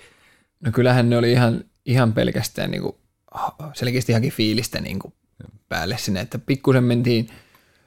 [0.61, 2.95] No kyllähän ne oli ihan ihan pelkästään niin kuin,
[3.73, 5.13] selkeästi haki fiilistä niin kuin
[5.69, 7.29] päälle sinne, että pikkusen mentiin,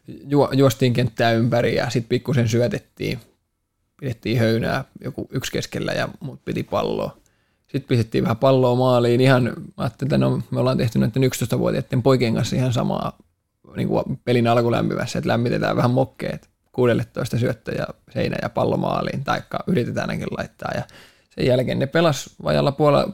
[0.07, 3.19] ju, juostiin kenttää ympäri ja sitten pikkusen syötettiin,
[4.01, 7.17] pidettiin höynää joku yksi keskellä ja muut piti palloa.
[7.63, 9.21] Sitten pistettiin vähän palloa maaliin.
[9.21, 13.19] Ihan, mä ajattelin, että no, me ollaan tehty näiden 11-vuotiaiden poikien kanssa ihan samaa
[13.77, 19.25] niin kuin pelin alkulämpimässä, että lämmitetään vähän mokkeet 16 syöttö ja seinä ja pallo maaliin,
[19.25, 20.71] taikka yritetään ainakin laittaa.
[20.75, 20.83] Ja
[21.31, 23.13] sen jälkeen ne pelas vajalla puolen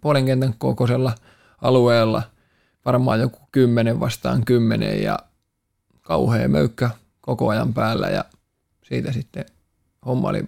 [0.00, 1.12] puolen kentän kokoisella
[1.62, 2.22] alueella,
[2.84, 5.18] varmaan joku kymmenen vastaan kymmenen ja
[6.00, 6.90] kauhea möykkä
[7.20, 8.24] koko ajan päällä ja
[8.82, 9.44] siitä sitten
[10.06, 10.42] homma oli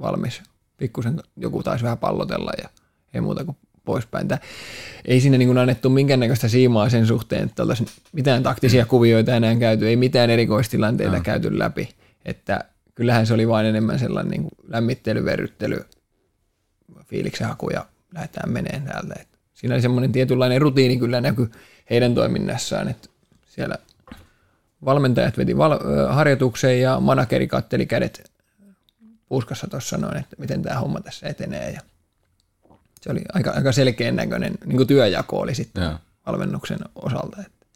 [0.00, 0.42] valmis.
[0.76, 2.68] Pikkusen joku taisi vähän pallotella ja
[3.14, 4.28] ei muuta kuin poispäin.
[4.28, 4.38] Tää,
[5.04, 9.88] ei siinä niin annettu minkäännäköistä siimaa sen suhteen, että oltaisiin mitään taktisia kuvioita enää käyty,
[9.88, 11.22] ei mitään erikoistilanteita no.
[11.22, 11.88] käyty läpi.
[12.24, 15.84] Että kyllähän se oli vain enemmän sellainen niin lämmittely, verryttely,
[17.06, 19.14] fiiliksen haku ja lähdetään meneen täältä.
[19.20, 19.33] Et
[19.64, 21.50] siinä oli semmoinen tietynlainen rutiini kyllä näky
[21.90, 23.08] heidän toiminnassaan, että
[23.46, 23.78] siellä
[24.84, 28.32] valmentajat veti val- harjoitukseen ja manakeri katteli kädet
[29.28, 31.80] puskassa tuossa noin, että miten tämä homma tässä etenee ja
[33.00, 35.98] se oli aika, aika selkeän näköinen niin kuin työjako oli sitten ja.
[36.26, 37.36] valmennuksen osalta.
[37.46, 37.66] Että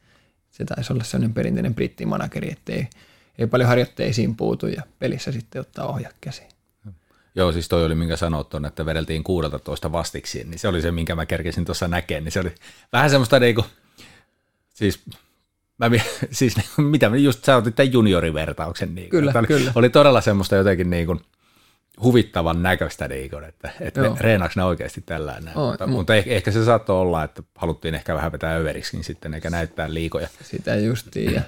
[0.51, 2.88] se taisi olla sellainen perinteinen brittimanakeri, että ei,
[3.38, 6.48] ei paljon harjoitteisiin puutu ja pelissä sitten ottaa ohjat käsiin.
[7.38, 10.90] Joo, siis toi oli minkä sanoit tuonne, että vedeltiin 16 vastiksi, niin se oli se,
[10.90, 12.55] minkä mä kerkesin tuossa näkemään, niin se oli
[12.92, 13.64] vähän semmoista niinku,
[14.74, 15.05] siis
[15.79, 15.90] Mä,
[16.31, 18.94] siis mitä just sä otit tämän juniorivertauksen.
[18.94, 19.72] Niin kyllä, oli, kyllä.
[19.74, 21.20] Oli todella semmoista jotenkin niin kuin,
[22.03, 25.57] huvittavan näköistä, niin kuin, että, että reenaako ne oikeasti tällainen.
[25.57, 29.35] Oh, mutta, mutta ehkä, ehkä se saattoi olla, että haluttiin ehkä vähän vetää överiksikin sitten,
[29.35, 30.29] eikä näyttää liikoja.
[30.42, 31.35] Sitä justiin.
[31.35, 31.42] Ja,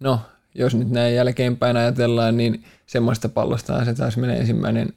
[0.00, 0.20] no,
[0.54, 4.92] jos nyt näin jälkeenpäin ajatellaan, niin semmoista pallosta se taas menee ensimmäinen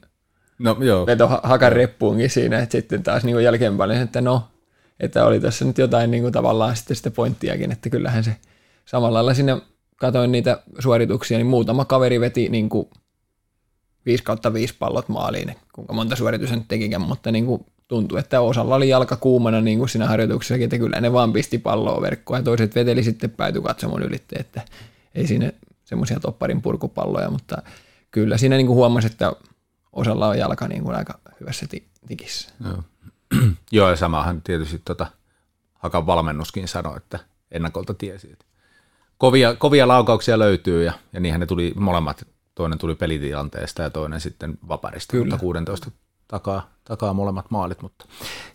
[0.58, 1.06] no, joo.
[1.06, 4.48] veto hakan reppuunkin siinä, että sitten taas niin jälkeenpäin, että no,
[5.00, 8.36] että oli tässä nyt jotain niin kuin tavallaan sitten sitä pointtiakin, että kyllähän se
[8.84, 9.60] samalla lailla sinne
[9.96, 12.88] katoin niitä suorituksia, niin muutama kaveri veti niin kuin
[14.06, 18.40] 5 kautta 5 pallot maaliin, kuinka monta suoritusta nyt tekikään, mutta niin kuin tuntui, että
[18.40, 22.40] osalla oli jalka kuumana niin kuin siinä harjoituksessakin, että kyllä ne vaan pisti palloa verkkoon
[22.40, 24.62] ja toiset veteli sitten pääty katsomon ylitte, että
[25.14, 25.52] ei siinä
[25.84, 27.62] semmoisia topparin purkupalloja, mutta
[28.10, 29.32] kyllä siinä niin kuin huomasi, että
[29.98, 31.66] osalla on jalka niin kuin aika hyvässä
[32.08, 32.50] tikissä.
[32.64, 32.82] Joo.
[33.72, 35.06] Joo, ja samahan tietysti tota,
[35.74, 37.18] Hakan valmennuskin sanoi, että
[37.50, 38.44] ennakolta tiesi, että
[39.18, 44.20] kovia, kovia laukauksia löytyy ja, ja niinhän ne tuli molemmat toinen tuli pelitilanteesta ja toinen
[44.20, 45.24] sitten vaparista, Kyllä.
[45.24, 45.90] mutta 16
[46.28, 48.04] takaa, takaa molemmat maalit, mutta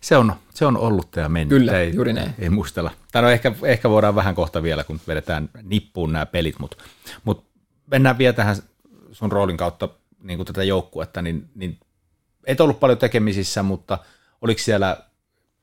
[0.00, 1.58] se on, se on ollut ja mennyt.
[1.58, 2.34] Kyllä, ei, juuri näin.
[2.38, 2.90] Ei muistella.
[3.12, 6.76] Tai no ehkä, ehkä voidaan vähän kohta vielä, kun vedetään nippuun nämä pelit, mutta,
[7.24, 7.44] mutta
[7.86, 8.56] mennään vielä tähän
[9.12, 9.88] sun roolin kautta
[10.24, 11.78] niin kuin tätä joukkuetta, niin, niin
[12.46, 13.98] et ollut paljon tekemisissä, mutta
[14.40, 14.96] oliko siellä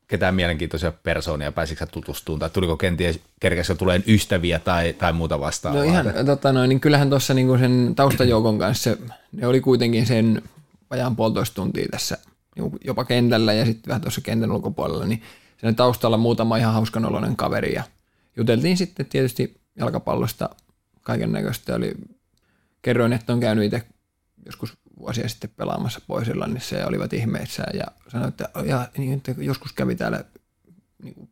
[0.08, 5.84] ketään mielenkiintoisia persoonia, pääsitkö tutustumaan, tai tuliko kenties kerkeessä tulee ystäviä tai, tai muuta vastaavaa?
[5.84, 8.98] No ihan, tota noin, niin kyllähän tuossa niin sen taustajoukon kanssa,
[9.32, 10.42] ne oli kuitenkin sen
[10.90, 12.18] vajaan puolitoista tuntia tässä
[12.56, 15.22] niin jopa kentällä ja sitten vähän tuossa kentän ulkopuolella, niin
[15.58, 17.84] sen taustalla muutama ihan hauskan oloinen kaveri ja
[18.38, 20.50] juteltiin sitten tietysti jalkapallosta
[21.02, 21.76] kaiken näköistä.
[21.76, 21.94] Oli,
[22.82, 23.84] kerroin, että on käynyt itse
[24.46, 29.74] joskus vuosia sitten pelaamassa Poisillannissa ja olivat ihmeissä ja sanoi, että, ja, niin, että joskus
[29.74, 30.24] kävi täällä
[31.04, 31.30] niin kuin,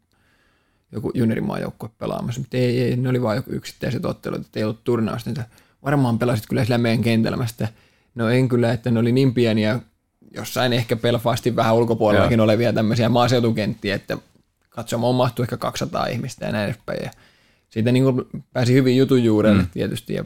[0.91, 4.84] joku juniorimaajoukko pelaamassa, mutta ei, ei, ne oli vain joku yksittäiset ottelut, että ei ollut
[4.84, 5.45] turnausta, että
[5.84, 7.45] varmaan pelasit kyllä sillä meidän kentällä.
[8.15, 9.80] no en kyllä, että ne oli niin pieniä,
[10.36, 12.43] jossain ehkä Belfastin vähän ulkopuolellakin Joo.
[12.43, 14.17] olevia tämmöisiä maaseutukenttiä, että
[14.69, 17.04] katsomaan mahtui ehkä 200 ihmistä ja näin edespäin.
[17.04, 17.12] Ja
[17.69, 18.06] siitä niin
[18.54, 19.69] pääsi hyvin jutun juurelle mm.
[19.69, 20.26] tietysti ja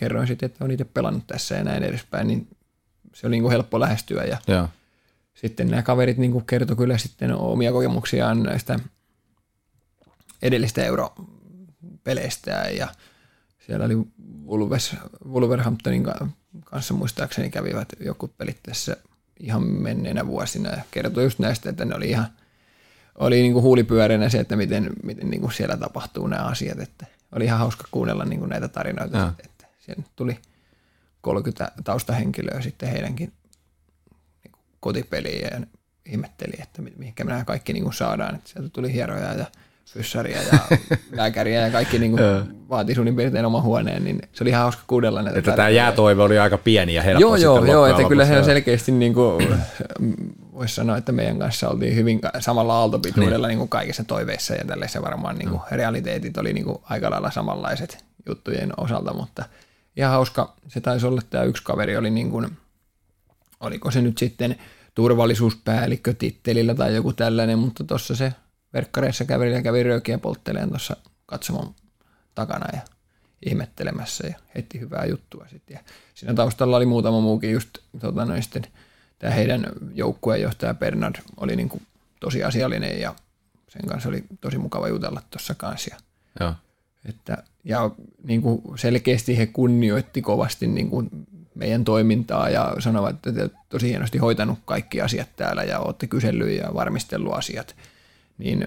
[0.00, 2.48] kerroin sitten, että on itse pelannut tässä ja näin edespäin, niin
[3.14, 4.68] se oli niin kuin helppo lähestyä ja Joo.
[5.34, 8.78] sitten nämä kaverit niin kuin kertoi kyllä sitten omia kokemuksiaan näistä
[10.42, 12.88] edellistä europeleistä ja
[13.66, 13.96] siellä oli
[14.46, 14.96] Wolves,
[15.28, 16.06] Wolverhamptonin
[16.64, 18.96] kanssa muistaakseni kävivät joku pelit tässä
[19.40, 22.26] ihan menneenä vuosina ja kertoi just näistä, että ne oli ihan
[23.18, 27.06] oli niin kuin huulipyöränä se, että miten, miten niin kuin siellä tapahtuu nämä asiat, että
[27.32, 29.32] oli ihan hauska kuunnella niin kuin näitä tarinoita, ja.
[29.44, 30.38] että siellä tuli–
[31.20, 33.32] 30 taustahenkilöä sitten heidänkin
[34.44, 35.60] niin kotipeliin ja
[36.06, 38.34] ihmetteli, että mihinkä me nämä kaikki niin kuin saadaan.
[38.34, 39.44] Että sieltä tuli hieroja ja
[39.86, 40.58] fyssaria ja
[41.12, 42.22] lääkäriä ja kaikki niin kuin
[42.68, 45.38] vaati suunnin piirtein oman huoneen, niin se oli ihan hauska kuudella näitä.
[45.38, 48.44] Että tämä jäätoive oli aika pieni ja helppo Joo, joo, joo että kyllä se on
[48.44, 49.48] selkeästi niin kuin,
[50.52, 53.48] voisi sanoa, että meidän kanssa oltiin hyvin samalla aaltopituudella niin.
[53.48, 57.30] niin kuin kaikissa toiveissa ja tällaisessa varmaan niin kuin realiteetit oli niin kuin aika lailla
[57.30, 59.44] samanlaiset juttujen osalta, mutta–
[60.00, 60.56] ihan hauska.
[60.68, 62.56] Se taisi olla, että tämä yksi kaveri oli niin kuin,
[63.60, 64.56] oliko se nyt sitten
[64.94, 68.32] turvallisuuspäällikkö tittelillä tai joku tällainen, mutta tuossa se
[68.72, 71.74] verkkareissa käveli ja kävi röökiä poltteleen tuossa katsomon
[72.34, 72.80] takana ja
[73.46, 75.74] ihmettelemässä ja heitti hyvää juttua sitten.
[75.74, 75.80] Ja
[76.14, 78.66] siinä taustalla oli muutama muukin just tota, noin sitten,
[79.18, 81.86] tämä heidän joukkueenjohtaja Bernard oli niin kuin
[82.20, 83.14] tosi asiallinen ja
[83.68, 85.90] sen kanssa oli tosi mukava jutella tuossa kanssa.
[85.90, 85.98] Ja,
[86.40, 86.54] Joo.
[87.04, 87.90] että, ja
[88.22, 91.10] niin kuin selkeästi he kunnioitti kovasti niin kuin
[91.54, 96.58] meidän toimintaa ja sanovat, että te tosi hienosti hoitanut kaikki asiat täällä ja olette kysellyt
[96.58, 97.76] ja varmistellut asiat.
[98.38, 98.66] Niin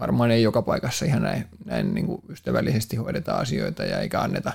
[0.00, 4.52] varmaan ei joka paikassa ihan näin, näin niin kuin ystävällisesti hoideta asioita ja eikä anneta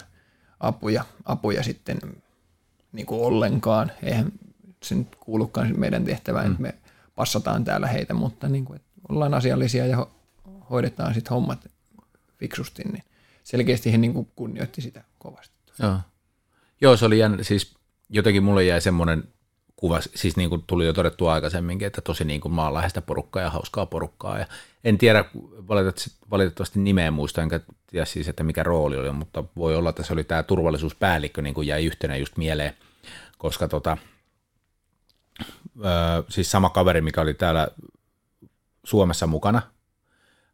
[0.59, 1.97] apuja, apuja sitten
[2.91, 3.91] niin kuin ollenkaan.
[4.03, 4.31] Eihän
[4.83, 6.51] se nyt kuulukaan meidän tehtävään, mm.
[6.51, 6.75] että me
[7.15, 10.09] passataan täällä heitä, mutta niin kuin, että ollaan asiallisia ja ho-
[10.69, 11.67] hoidetaan sitten hommat
[12.37, 13.03] fiksusti, niin
[13.47, 15.55] selkeästi he niin kuin kunnioitti sitä kovasti.
[15.79, 15.99] Joo.
[16.81, 17.43] Joo, se oli jännä.
[17.43, 17.75] Siis
[18.09, 19.23] jotenkin mulle jäi semmoinen
[19.75, 23.49] kuva, siis niin kuin tuli jo todettu aikaisemminkin, että tosi niin kuin maanläheistä porukkaa ja
[23.49, 24.39] hauskaa porukkaa.
[24.39, 24.45] Ja
[24.83, 25.25] en tiedä
[26.31, 30.13] valitettavasti, nimeä muista, enkä tiedä siis, että mikä rooli oli, mutta voi olla, että se
[30.13, 32.73] oli tämä turvallisuuspäällikkö, niin kuin jäi yhtenä just mieleen,
[33.37, 33.97] koska tota,
[35.85, 37.67] öö, siis sama kaveri, mikä oli täällä
[38.83, 39.61] Suomessa mukana,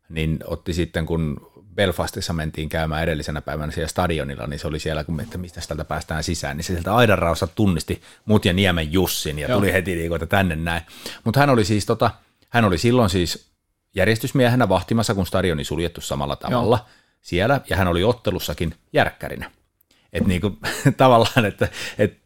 [0.09, 5.03] niin otti sitten, kun Belfastissa mentiin käymään edellisenä päivänä siellä stadionilla, niin se oli siellä,
[5.03, 9.39] kun että mistä täältä päästään sisään, niin se sieltä aidanraossa tunnisti mut ja Niemen Jussin
[9.39, 9.59] ja Joo.
[9.59, 10.81] tuli heti niin kuin, että tänne näin.
[11.23, 12.11] Mutta hän oli siis tota,
[12.49, 13.47] hän oli silloin siis
[13.95, 16.87] järjestysmiehenä vahtimassa, kun stadioni suljettu samalla tavalla Joo.
[17.21, 19.51] siellä, ja hän oli ottelussakin järkkärinä.
[20.13, 20.57] Että niin kuin,
[20.97, 22.23] tavallaan, että, että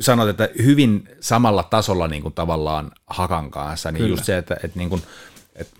[0.00, 4.12] sanot, että hyvin samalla tasolla niin kuin tavallaan Hakan kanssa, niin Kyllä.
[4.12, 5.02] just se, että, että, niin kuin,
[5.54, 5.76] että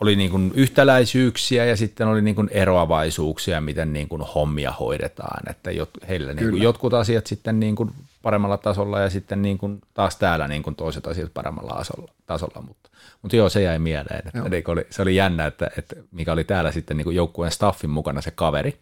[0.00, 5.50] oli niin kuin yhtäläisyyksiä ja sitten oli niin kuin eroavaisuuksia, miten niin kuin hommia hoidetaan,
[5.50, 7.90] että jot, heillä niin kuin jotkut asiat sitten niin kuin
[8.22, 12.62] paremmalla tasolla ja sitten niin kuin taas täällä niin kuin toiset asiat paremmalla tasolla, tasolla
[12.62, 12.90] mutta,
[13.22, 14.48] mutta joo, se jäi mieleen, että Joo.
[14.48, 17.90] niin oli, se oli jännä, että, että mikä oli täällä sitten niin kuin joukkueen staffin
[17.90, 18.80] mukana se kaveri,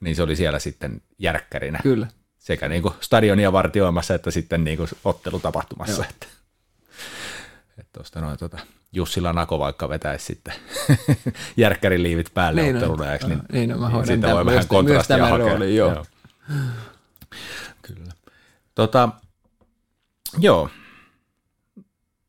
[0.00, 2.06] niin se oli siellä sitten järkkärinä Kyllä.
[2.38, 6.02] sekä niin kuin stadionia vartioimassa että sitten niin kuin ottelutapahtumassa.
[6.02, 6.10] Joo.
[6.10, 6.26] Että
[7.98, 8.58] tuosta noin tuota,
[8.92, 10.54] Jussila Nako vaikka vetäisi sitten
[11.56, 12.82] järkkärin liivit päälle Niin on.
[12.82, 15.46] otteluneeksi, niin, Niin on, mä hoidan siitä voi myös- vähän myös kontrastia tämän hakea.
[15.48, 16.04] roolin, joo.
[17.82, 18.12] Kyllä.
[18.74, 19.08] Tota,
[20.38, 20.68] joo.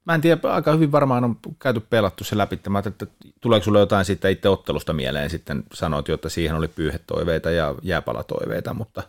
[0.06, 2.60] Mä en tiedä, aika hyvin varmaan on käyty pelattu se läpi.
[2.70, 3.08] Mä että
[3.42, 7.76] tuleeko sulle jotain siitä itse ottelusta mieleen, sitten sanoit jo, että siihen oli pyyhetoiveita ja
[7.82, 9.04] jääpalatoiveita, mutta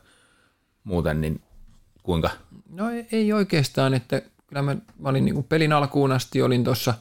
[0.84, 1.40] muuten niin
[2.02, 2.30] kuinka?
[2.70, 6.94] No ei, ei oikeastaan, että kyllä mä, mä olin niin pelin alkuun asti, olin tuossa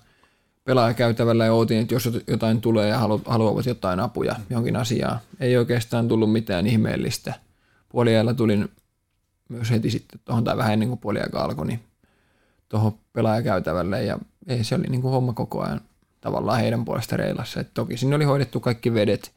[0.63, 5.19] pelaajakäytävällä ja ootin, että jos jotain tulee ja halu, haluavat jotain apuja johonkin asiaan.
[5.39, 7.33] Ei oikeastaan tullut mitään ihmeellistä.
[7.89, 8.69] Puoliajalla tulin
[9.49, 11.79] myös heti sitten tuohon tai vähän ennen kuin puoliaika alkoi, niin
[12.69, 15.81] tuohon pelaajakäytävälle ja ei, se oli niin kuin homma koko ajan
[16.21, 17.59] tavallaan heidän puolesta reilassa.
[17.59, 19.31] Et toki sinne oli hoidettu kaikki vedet,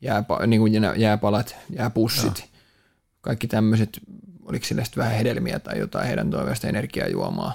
[0.00, 2.44] jääpa, niin kuin jää- jääpalat, jääpussit,
[3.20, 4.00] kaikki tämmöiset,
[4.44, 7.54] oliko sitten vähän hedelmiä tai jotain heidän toiveesta energiajuomaa,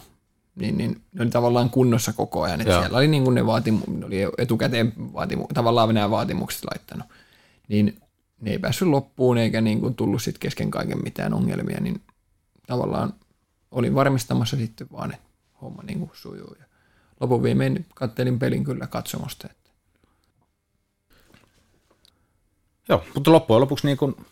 [0.55, 2.61] niin, niin ne oli tavallaan kunnossa koko ajan.
[2.61, 2.79] Et Joo.
[2.79, 7.07] siellä oli niin kuin ne vaatimu, ne oli etukäteen vaatimu, tavallaan nämä vaatimukset laittanut.
[7.67, 8.01] Niin
[8.41, 12.01] ne ei päässyt loppuun eikä niin kuin tullut sit kesken kaiken mitään ongelmia, niin
[12.67, 13.13] tavallaan
[13.71, 15.27] olin varmistamassa sitten vaan, että
[15.61, 16.55] homma niin kuin sujuu.
[16.59, 16.65] Ja
[17.19, 19.47] lopun viimein kattelin pelin kyllä katsomosta.
[19.51, 19.67] Että
[22.89, 24.25] Joo, mutta loppujen lopuksi niin kun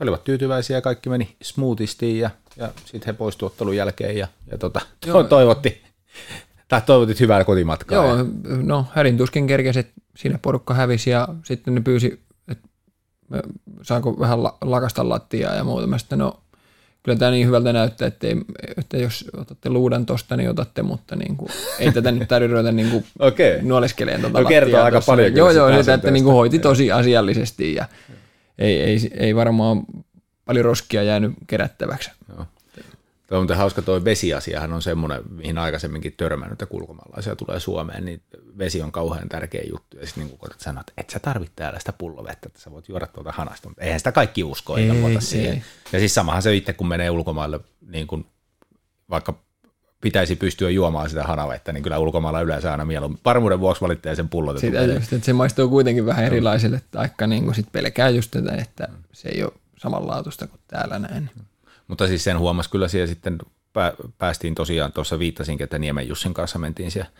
[0.00, 4.28] he olivat tyytyväisiä ja kaikki meni smoothisti ja, ja sitten he poistuivat ottelun jälkeen ja,
[4.50, 5.22] ja tota, Joo.
[5.22, 5.82] to, toivotti,
[6.68, 8.04] tai toivotit hyvää kotimatkaa.
[8.06, 8.24] Joo, Ja,
[8.62, 12.68] no hädin tuskin kerkesi, että siinä porukka hävisi ja sitten ne pyysi, että
[13.82, 15.86] saanko vähän la- lakasta lattiaa ja muuta.
[15.86, 16.40] Mä sitten, no
[17.02, 18.36] kyllä tämä niin hyvältä näyttää, että, ei,
[18.76, 22.72] että jos otatte luudan tosta, niin otatte, mutta niin kuin, ei tätä nyt tarvitse ruveta
[22.72, 23.62] niin kuin Okei.
[23.62, 25.12] nuoleskeleen tuota No kertoo aika tossa.
[25.12, 26.10] paljon Joo, joo, sitä, että asenteesta.
[26.10, 27.84] niin kuin hoiti tosi asiallisesti ja
[28.60, 29.82] ei, ei, ei varmaan
[30.44, 32.10] paljon roskia jäänyt kerättäväksi.
[32.28, 32.46] Joo.
[33.30, 38.04] Tuo on hauska, tuo vesiasiahan on semmoinen, mihin aikaisemminkin törmännyt, että kun ulkomaalaisia tulee Suomeen,
[38.04, 38.22] niin
[38.58, 39.96] vesi on kauhean tärkeä juttu.
[39.96, 42.88] Ja sitten niin koetat sanoa, että et sä tarvit täällä sitä pullovettä, että sä voit
[42.88, 45.52] juoda tuolta hanasta, mutta eihän sitä kaikki usko eikä Ei, luota siihen.
[45.54, 45.62] ei.
[45.92, 48.26] Ja siis samahan se itse, kun menee ulkomaille, niin kun
[49.10, 49.34] vaikka
[50.00, 54.28] pitäisi pystyä juomaan sitä hanavettä, niin kyllä ulkomailla yleensä aina mieluummin varmuuden vuoksi valitsee sen
[54.28, 58.30] pullotetun Sitä just, että se maistuu kuitenkin vähän erilaiselle, taikka niin kuin sit pelkää just
[58.30, 61.30] tätä, että se ei ole samanlaatuista kuin täällä näin.
[61.88, 63.38] Mutta siis sen huomasi kyllä siellä sitten,
[63.72, 67.10] pää- päästiin tosiaan, tuossa viittasinkin, että Niemen Jussin kanssa mentiin siellä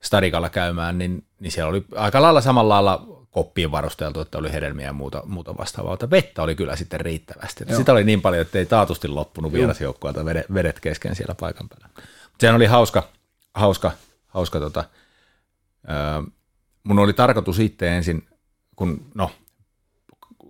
[0.00, 4.86] Stadikalla käymään, niin, niin siellä oli aika lailla samalla lailla koppiin varusteltu, että oli hedelmiä
[4.86, 7.64] ja muuta, muuta vastaavaa, mutta vettä oli kyllä sitten riittävästi.
[7.76, 11.88] Sitä oli niin paljon, että ei taatusti loppunut vierasjoukkueelta vedet, vedet kesken siellä paikan päällä.
[12.40, 13.02] Sehän oli hauska,
[13.54, 13.92] hauska,
[14.26, 14.84] hauska tota,
[15.86, 16.22] ää,
[16.84, 18.28] mun oli tarkoitus itse ensin,
[18.76, 19.30] kun no,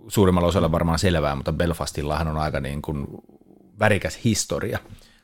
[0.07, 3.07] suurimmalla osalla varmaan selvää, mutta Belfastillahan on aika niin kuin
[3.79, 4.79] värikäs historia.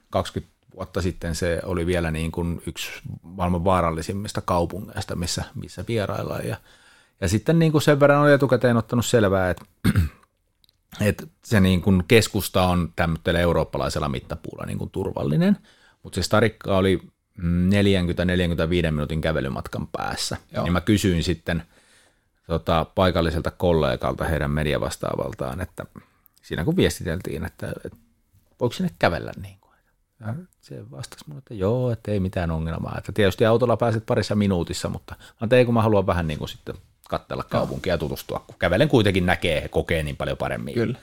[0.10, 2.90] 20 vuotta sitten se oli vielä niin kuin yksi
[3.22, 6.48] maailman vaarallisimmista kaupungeista, missä, missä vieraillaan.
[6.48, 6.58] Ja,
[7.22, 9.66] ja sitten niin kuin sen verran oli etukäteen ottanut selvää, että,
[11.02, 15.58] että se niin kuin keskusta on tämmöisellä eurooppalaisella mittapuulla niin kuin turvallinen,
[16.08, 17.02] mutta se Starikka oli
[17.40, 20.38] 40-45 minuutin kävelymatkan päässä.
[20.52, 20.64] Joo.
[20.64, 21.64] Niin mä kysyin sitten
[22.48, 25.86] tota, paikalliselta kollegalta heidän mediavastaavaltaan, että
[26.42, 27.98] siinä kun viestiteltiin, että, että
[28.60, 29.74] voiko sinne kävellä niin kuin.
[30.20, 32.96] Ja se vastasi mulle, että joo, että ei mitään ongelmaa.
[32.98, 36.50] Että tietysti autolla pääset parissa minuutissa, mutta mä tein, kun mä haluan vähän niin kuin
[36.50, 36.76] sitten
[37.10, 40.74] katsella kaupunkia ja tutustua, kun kävelen kuitenkin näkee ja kokee niin paljon paremmin.
[40.74, 40.98] Kyllä.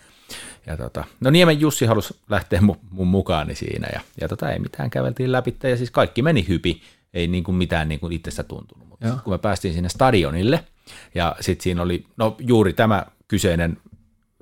[0.66, 4.58] Ja tota, no Niemen Jussi halusi lähteä mun, mun mukaani siinä ja, ja tota, ei
[4.58, 6.82] mitään, käveltiin läpi ja siis kaikki meni hypi,
[7.14, 8.88] ei niin kuin mitään niin kuin itsestä tuntunut.
[8.88, 10.64] Mutta kun me päästiin sinne stadionille
[11.14, 13.76] ja sitten siinä oli, no juuri tämä kyseinen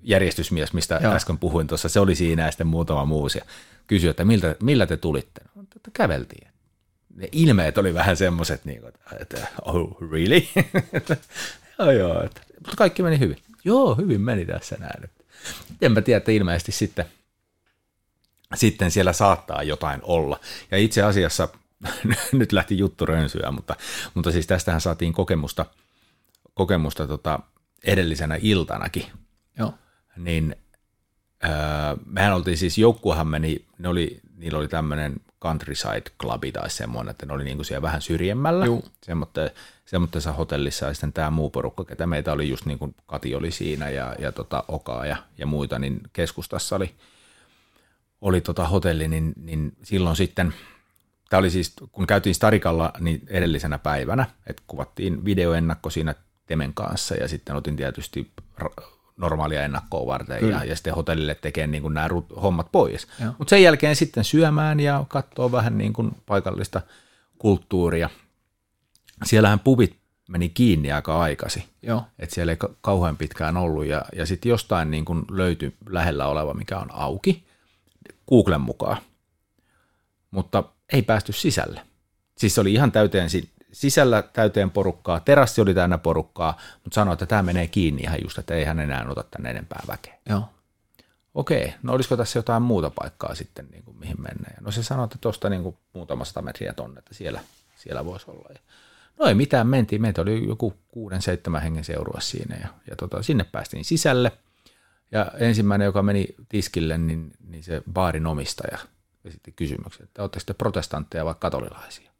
[0.02, 1.12] järjestysmies, mistä Joo.
[1.14, 3.44] äsken puhuin tuossa, se oli siinä ja sitten muutama muu ja
[3.86, 5.40] kysyi, että miltä, millä te tulitte?
[5.54, 6.48] No, että käveltiin.
[7.16, 10.42] Ne ilmeet oli vähän semmoiset, niin kuin, että oh really?
[11.78, 13.36] joo, joo, että, mutta kaikki meni hyvin.
[13.64, 15.10] Joo, hyvin meni tässä näin.
[15.82, 17.04] En mä tiedä, että ilmeisesti sitten,
[18.54, 20.40] sitten siellä saattaa jotain olla.
[20.70, 21.48] Ja itse asiassa,
[22.32, 23.76] nyt lähti juttu rönsyä, mutta,
[24.14, 25.66] mutta siis tästähän saatiin kokemusta,
[26.54, 27.40] kokemusta tota
[27.84, 29.06] edellisenä iltanakin.
[29.58, 29.74] Joo.
[30.16, 30.56] Niin
[31.44, 31.50] öö,
[32.06, 37.26] mehän oltiin siis, joukkuahan meni, ne oli, niillä oli tämmöinen countryside clubi tai semmoinen, että
[37.26, 38.64] ne oli niinku siellä vähän syrjemmällä,
[39.92, 43.50] semmoisessa hotellissa ja sitten tämä muu porukka, ketä meitä oli just niin kuin Kati oli
[43.50, 46.94] siinä ja, ja tota Okaa ja, ja muita, niin keskustassa oli,
[48.20, 50.54] oli tota hotelli, niin, niin silloin sitten,
[51.30, 56.14] tämä oli siis, kun käytiin Starikalla niin edellisenä päivänä, että kuvattiin videoennakko siinä
[56.46, 58.30] Temen kanssa ja sitten otin tietysti
[59.16, 62.08] normaalia ennakkoa varten ja, ja sitten hotellille tekee niin kuin nämä
[62.42, 63.06] hommat pois.
[63.38, 66.80] Mutta sen jälkeen sitten syömään ja katsoo vähän niin kuin paikallista
[67.38, 68.10] kulttuuria.
[69.24, 71.64] Siellähän pubit meni kiinni aika aikasi.
[71.82, 72.04] Joo.
[72.18, 76.54] Että siellä ei kauhean pitkään ollut ja, ja sitten jostain niin kuin löytyi lähellä oleva,
[76.54, 77.46] mikä on auki,
[78.28, 78.96] Googlen mukaan.
[80.30, 81.80] Mutta ei päästy sisälle.
[82.38, 83.28] Siis se oli ihan täyteen
[83.72, 88.38] sisällä täyteen porukkaa, terassi oli täynnä porukkaa, mutta sanoi, että tämä menee kiinni ihan just,
[88.38, 90.18] että ei hän enää ota tänne enempää väkeä.
[90.28, 90.48] Joo.
[91.34, 94.50] Okei, no olisiko tässä jotain muuta paikkaa sitten, niin kuin, mihin mennä?
[94.54, 97.40] Ja no se sanoi, että tuosta niin kuin muutama sata metriä tonne, että siellä,
[97.76, 98.48] siellä voisi olla.
[98.52, 98.58] Ja
[99.22, 100.02] no ei mitään, mentiin.
[100.02, 104.32] Meitä oli joku kuuden, seitsemän hengen seurua siinä ja, ja tota, sinne päästiin sisälle.
[105.12, 108.78] Ja ensimmäinen, joka meni tiskille, niin, niin se baarin omistaja
[109.24, 112.10] esitti kysymyksen, että oletteko te protestantteja vai katolilaisia?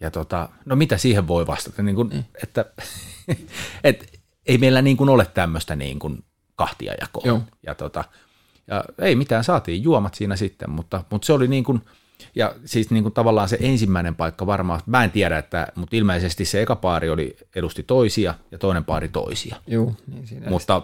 [0.00, 2.24] Ja tota, no mitä siihen voi vastata, niin kuin, mm.
[2.42, 2.64] että
[3.84, 6.24] et, ei meillä niin kuin ole tämmöistä niin kuin
[6.56, 7.22] kahtiajakoa.
[7.26, 7.42] Joo.
[7.62, 8.04] Ja, tota,
[8.66, 11.82] ja ei mitään, saatiin juomat siinä sitten, mutta, mutta se oli niin kuin,
[12.34, 16.44] ja siis niin kuin tavallaan se ensimmäinen paikka varmaan, mä en tiedä, että, mutta ilmeisesti
[16.44, 19.56] se eka paari oli, edusti toisia ja toinen paari toisia.
[19.66, 20.82] Joo, niin siinä mutta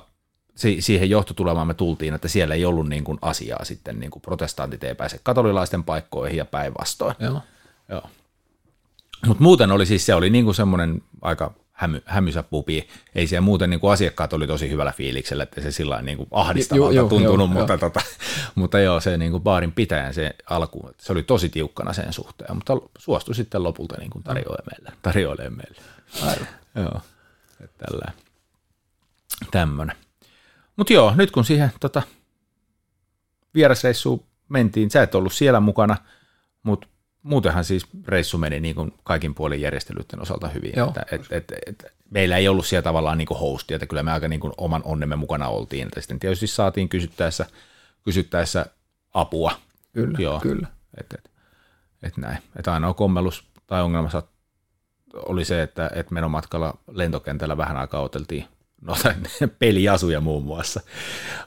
[0.54, 4.22] si- siihen johtotulemaan me tultiin, että siellä ei ollut niin kuin asiaa sitten, niin kuin
[4.22, 7.14] protestantit ei pääse katolilaisten paikkoihin ja päinvastoin.
[7.18, 7.40] Joo.
[7.88, 8.02] Joo.
[9.26, 12.88] Mutta muuten oli siis, se oli niinku semmoinen aika hämy, hämysä pupi.
[13.14, 17.08] Ei siellä muuten niinku asiakkaat oli tosi hyvällä fiiliksellä, että se sillä niinku ahdistavalta joo,
[17.08, 17.78] tuntunut, joo, mutta, joo.
[17.78, 18.00] Tota,
[18.54, 22.76] mutta joo, se niinku baarin pitäjän se alku, se oli tosi tiukkana sen suhteen, mutta
[22.98, 24.98] suostui sitten lopulta niinku tarjoilemaan meille.
[25.02, 25.82] Tarjoilemaan meille.
[26.22, 26.48] Aivan.
[26.74, 27.00] joo,
[27.60, 28.12] että tällä
[29.50, 29.96] tämmöinen.
[30.76, 32.02] Mutta joo, nyt kun siihen tota,
[33.54, 35.96] vierasreissuun mentiin, sä et ollut siellä mukana,
[36.62, 36.86] mutta
[37.24, 40.72] muutenhan siis reissu meni niin kuin kaikin puolin järjestelyiden osalta hyvin.
[40.76, 40.88] Joo.
[40.88, 44.12] Että, et, et, et, meillä ei ollut siellä tavallaan niin kuin hostia, että kyllä me
[44.12, 45.86] aika niin kuin oman onnemme mukana oltiin.
[45.86, 47.46] Että sitten tietysti saatiin kysyttäessä,
[48.02, 48.66] kysyttäessä
[49.14, 49.52] apua.
[49.92, 50.40] Kyllä, Joo.
[50.40, 50.66] kyllä.
[51.00, 51.30] Et, et,
[52.02, 52.38] et näin.
[52.56, 54.08] Että ainoa kommellus tai ongelma
[55.14, 58.46] oli se, että, että menomatkalla lentokentällä vähän aikaa oteltiin
[58.84, 58.96] no,
[59.58, 60.80] peliasuja muun muassa,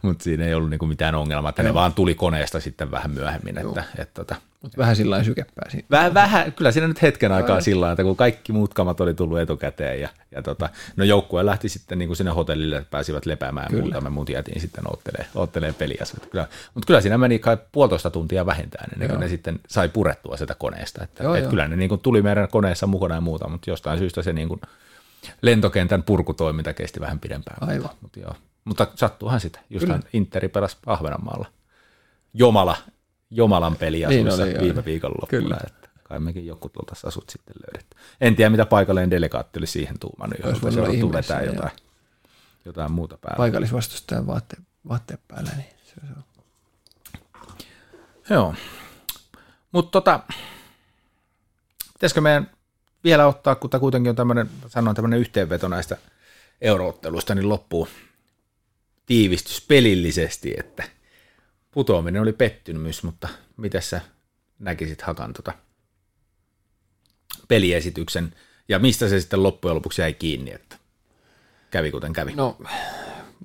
[0.02, 1.70] mutta siinä ei ollut niinku mitään ongelmaa, että Joo.
[1.70, 3.58] ne vaan tuli koneesta sitten vähän myöhemmin.
[3.58, 4.36] Että, että, että, tota,
[4.68, 5.88] Mut vähän sillä sykeppää siinä.
[5.92, 9.40] Vähän, vähän, kyllä siinä nyt hetken aikaa sillä että kun kaikki muut kamat oli tullut
[9.40, 13.68] etukäteen ja, ja tota, no joukkue lähti sitten niin kuin sinne hotellille, että pääsivät lepäämään
[13.70, 13.84] kyllä.
[13.84, 16.26] muuta, me muut jäätiin sitten ottelemaan, ottelemaan peliasut.
[16.26, 20.38] Kyllä, mutta kyllä siinä meni kai puolitoista tuntia vähintään ennen kuin ne sitten sai purettua
[20.38, 21.04] sitä koneesta.
[21.04, 24.00] Että, joo, että kyllä ne niin kuin tuli meidän koneessa mukana ja muuta, mutta jostain
[24.00, 24.62] syystä se niin kuin
[25.42, 27.70] lentokentän purkutoiminta kesti vähän pidempään.
[27.70, 27.90] Aivan.
[28.02, 28.36] Mutta, joo.
[28.66, 29.60] mutta sattuuhan sitä.
[29.70, 31.48] Just Interi pelasi Ahvenanmaalla.
[32.34, 32.78] Jomala
[33.30, 34.86] Jomalan peliasuissa Niin oli, viime joo.
[34.86, 35.30] viikonloppuna.
[35.42, 35.58] Kyllä.
[35.68, 37.98] Että kai mekin joku tuolta asut sitten löydetty.
[38.22, 41.72] En tiedä, mitä paikallinen delegaatti oli siihen tuumannut, jos se ihmeessä, vetää jotain,
[42.66, 43.38] jotain muuta päälle.
[43.38, 44.58] Paikallisvastustajan vaatte,
[44.88, 46.24] vaatteet päällä, niin se, on.
[48.30, 48.56] Joo.
[49.72, 50.20] Mutta tota,
[51.94, 52.52] pitäisikö meidän
[53.04, 55.98] vielä ottaa, kun tämä kuitenkin on tämmöinen, sanoin tämmöinen yhteenveto näistä
[56.62, 57.88] eurootteluista, niin loppuu
[59.06, 60.84] tiivistys pelillisesti, että
[61.78, 64.02] putoaminen oli pettymys, mutta miten sä
[64.60, 65.54] näkisit Hakan tota
[67.48, 68.34] peliesityksen
[68.70, 70.78] ja mistä se sitten loppujen lopuksi jäi kiinni, että
[71.72, 72.34] kävi kuten kävi.
[72.36, 72.58] No,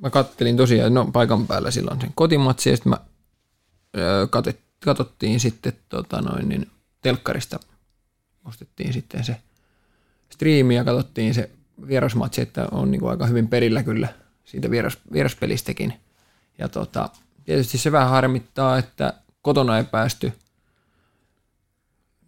[0.01, 3.01] mä kattelin tosiaan no, paikan päällä silloin sen kotimatsi, ja sitten mä
[3.97, 6.71] öö, katet, katsottiin sitten tota noin, niin
[7.03, 7.61] telkkarista,
[8.45, 9.37] ostettiin sitten se
[10.31, 11.51] striimi ja katsottiin se
[11.89, 14.09] vierasmatsi, että on niin kuin aika hyvin perillä kyllä
[14.45, 15.93] siitä vieras, vieraspelistäkin.
[16.59, 17.09] Ja tota,
[17.45, 20.33] tietysti se vähän harmittaa, että kotona ei päästy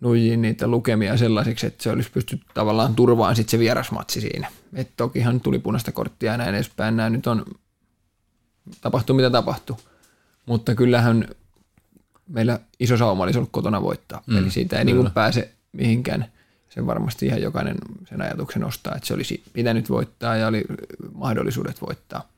[0.00, 4.48] nuijiin niitä lukemia sellaisiksi, että se olisi pystytty tavallaan turvaan sitten se vierasmatsi siinä.
[4.74, 6.96] Et tokihan tuli punaista korttia ja näin edespäin.
[6.96, 7.44] Nämä nyt on,
[8.80, 9.78] tapahtuu mitä tapahtuu.
[10.46, 11.28] Mutta kyllähän
[12.28, 14.22] meillä iso sauma olisi ollut kotona voittaa.
[14.26, 16.26] Mm, Eli siitä ei niin pääse mihinkään.
[16.68, 17.76] Sen varmasti ihan jokainen
[18.08, 20.64] sen ajatuksen ostaa, että se olisi pitänyt voittaa ja oli
[21.14, 22.28] mahdollisuudet voittaa.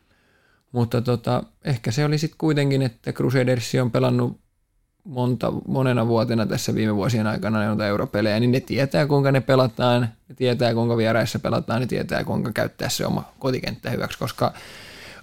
[0.77, 4.41] Mutta tota, ehkä se oli sitten kuitenkin, että Crusaders on pelannut
[5.05, 10.09] monta, monena vuotena tässä viime vuosien aikana noita europelejä, niin ne tietää kuinka ne pelataan,
[10.29, 14.53] ne tietää kuinka vieraissa pelataan, ne tietää kuinka käyttää se oma kotikenttä hyväksi, koska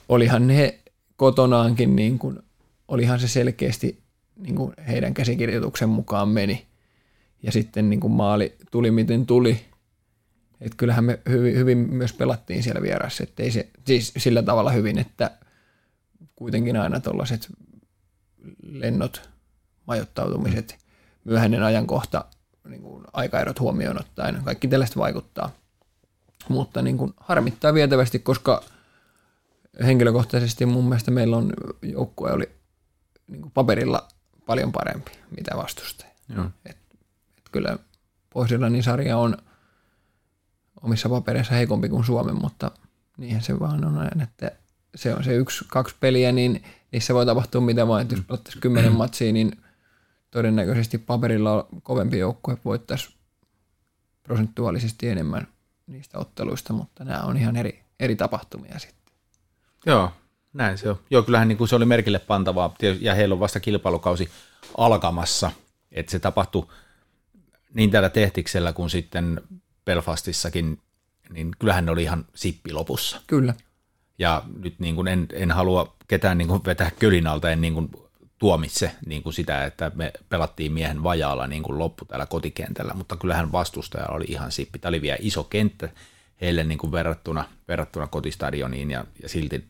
[0.10, 0.80] olihan ne
[1.16, 2.40] kotonaankin, niin kuin,
[2.88, 4.04] olihan se selkeästi
[4.38, 6.66] niin kuin heidän käsikirjoituksen mukaan meni.
[7.44, 9.66] Ja sitten niin kuin maali tuli miten tuli.
[10.62, 15.00] Että kyllähän me hyvin, hyvin myös pelattiin siellä vieressä, ettei se, siis sillä tavalla hyvin,
[15.00, 15.32] että
[16.36, 17.50] kuitenkin aina tuollaiset
[18.64, 19.30] lennot,
[19.88, 20.78] majoittautumiset,
[21.24, 22.26] myöhäinen ajankohta,
[22.68, 25.52] niin kuin aikaerot huomioon ottaen, kaikki tällaista vaikuttaa.
[26.50, 28.64] Mutta niin kuin harmittaa vietävästi, koska
[29.86, 32.52] henkilökohtaisesti mun mielestä meillä on joukkue oli
[33.28, 34.08] niin kuin paperilla
[34.46, 36.12] paljon parempi, mitä vastustaja.
[36.36, 36.46] Joo.
[36.66, 36.78] Et,
[37.38, 37.78] et kyllä
[38.30, 39.38] Pohjois-Irlannin sarja on
[40.82, 42.72] omissa papereissa heikompi kuin Suomen, mutta
[43.18, 44.52] niinhän se vaan on että
[44.96, 48.62] se on se yksi, kaksi peliä, niin niissä voi tapahtua mitä vaan, että jos pelattaisiin
[48.62, 49.58] kymmenen matsia, niin
[50.32, 53.16] todennäköisesti paperilla kovempi joukkue voittaisi
[54.24, 55.48] prosentuaalisesti enemmän
[55.88, 59.14] niistä otteluista, mutta nämä on ihan eri, eri tapahtumia sitten.
[59.86, 60.12] Joo,
[60.54, 61.00] näin se on.
[61.10, 64.30] Joo, kyllähän niin kuin se oli merkille pantavaa, ja heillä on vasta kilpailukausi
[64.78, 65.52] alkamassa,
[65.92, 66.68] että se tapahtui
[67.74, 69.42] niin täällä Tehtiksellä kuin sitten
[69.86, 70.80] Belfastissakin,
[71.30, 73.22] niin kyllähän ne oli ihan sippi lopussa.
[73.28, 73.54] Kyllä.
[74.20, 77.74] Ja nyt niin kuin en, en halua ketään niin kuin vetää kölin alta, en niin
[77.74, 77.90] kuin
[78.40, 83.16] tuomitse niin kuin sitä, että me pelattiin miehen vajaalla niin kuin loppu täällä kotikentällä, mutta
[83.16, 84.80] kyllähän vastustaja oli ihan sippi.
[84.80, 85.90] Tämä oli vielä iso kenttä
[86.42, 89.68] heille niin kuin verrattuna, verrattuna kotistadioniin ja, ja silti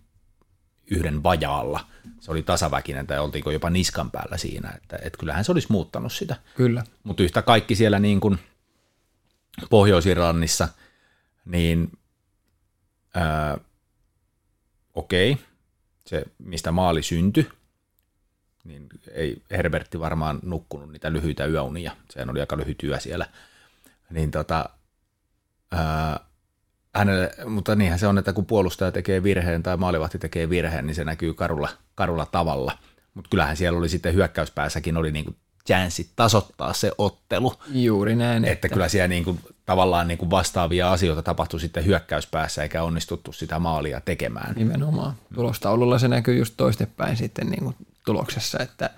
[0.92, 1.86] yhden vajaalla.
[2.20, 6.14] Se oli tasaväkinen tai oltiinko jopa niskan päällä siinä, että, että kyllähän se olisi muuttanut
[6.14, 6.36] sitä.
[6.56, 6.84] Kyllä.
[7.04, 8.40] Mutta yhtä kaikki siellä niin kuin
[9.70, 10.68] Pohjois-Irlannissa,
[11.46, 11.92] niin
[13.14, 13.58] ää,
[14.96, 15.38] okei,
[16.06, 17.50] se mistä maali syntyi,
[18.64, 23.26] niin ei Herbertti varmaan nukkunut niitä lyhyitä yöunia, sehän oli aika lyhyt yö siellä,
[24.10, 24.70] niin tota,
[25.72, 26.20] ää,
[26.96, 30.96] hänelle, mutta niinhän se on, että kun puolustaja tekee virheen tai maalivahti tekee virheen, niin
[30.96, 32.78] se näkyy karulla, karulla tavalla.
[33.14, 35.36] Mutta kyllähän siellä oli sitten hyökkäyspäässäkin oli niinku
[35.68, 37.54] chanssit tasoittaa se ottelu.
[37.72, 38.46] Juuri näin.
[38.46, 44.02] Että kyllä siellä niinku, tavallaan niinku vastaavia asioita tapahtui sitten hyökkäyspäässä eikä onnistuttu sitä maalia
[44.02, 44.56] tekemään.
[44.56, 45.14] Nimenomaan.
[45.36, 48.90] Tulostaululla se näkyy just toistepäin sitten niin kuin tuloksessa, että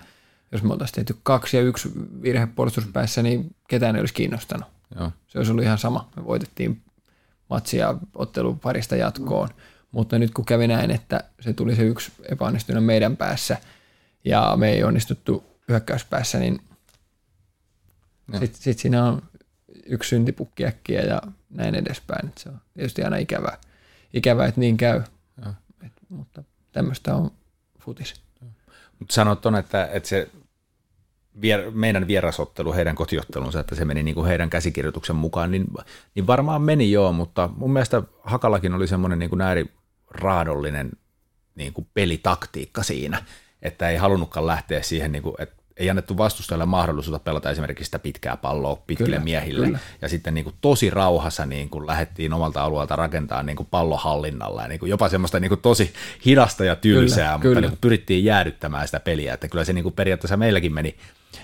[0.52, 1.92] jos me oltaisiin tehty kaksi ja yksi
[2.22, 4.68] virhe puolustuspäässä, niin ketään ei olisi kiinnostanut.
[4.98, 5.12] Joo.
[5.26, 6.08] Se olisi ollut ihan sama.
[6.16, 6.82] Me voitettiin
[7.50, 9.48] matsia ottelu parista jatkoon,
[9.92, 13.56] mutta nyt kun kävi näin, että se tuli se yksi epäonnistunut meidän päässä
[14.24, 16.60] ja me ei onnistuttu hyökkäyspäässä, niin
[18.32, 19.22] sitten sit siinä on
[19.86, 22.28] yksi syntipukki äkkiä ja näin edespäin.
[22.28, 23.58] Et se on tietysti aina ikävää,
[24.14, 25.02] ikävää että niin käy,
[25.86, 26.42] Et, mutta
[26.72, 27.30] tämmöistä on
[27.80, 28.14] futis.
[28.98, 30.30] Mutta sanot on, että, että se
[31.40, 35.66] vier, meidän vierasottelu, heidän kotiottelunsa, että se meni niin kuin heidän käsikirjoituksen mukaan, niin,
[36.14, 40.90] niin varmaan meni joo, mutta mun mielestä Hakallakin oli semmoinen niin kuin ääriraadollinen
[41.54, 43.24] niin kuin pelitaktiikka siinä,
[43.62, 47.98] että ei halunnutkaan lähteä siihen, niin kuin, että, ei annettu vastustajalle mahdollisuutta pelata esimerkiksi sitä
[47.98, 49.66] pitkää palloa pitkille Kyllä, miehille.
[49.66, 49.78] kyllä.
[50.02, 54.62] Ja sitten niin kuin tosi rauhassa niin kuin lähdettiin omalta alueelta rakentaa niin kuin pallohallinnalla.
[54.62, 55.92] Ja niin kuin jopa semmoista niin kuin tosi
[56.26, 57.60] hidasta ja tylsää, Kyllä, mutta kyllä.
[57.60, 59.34] niin kuin pyrittiin jäädyttämään sitä peliä.
[59.34, 60.96] Että kyllä se niin kuin periaatteessa meilläkin meni,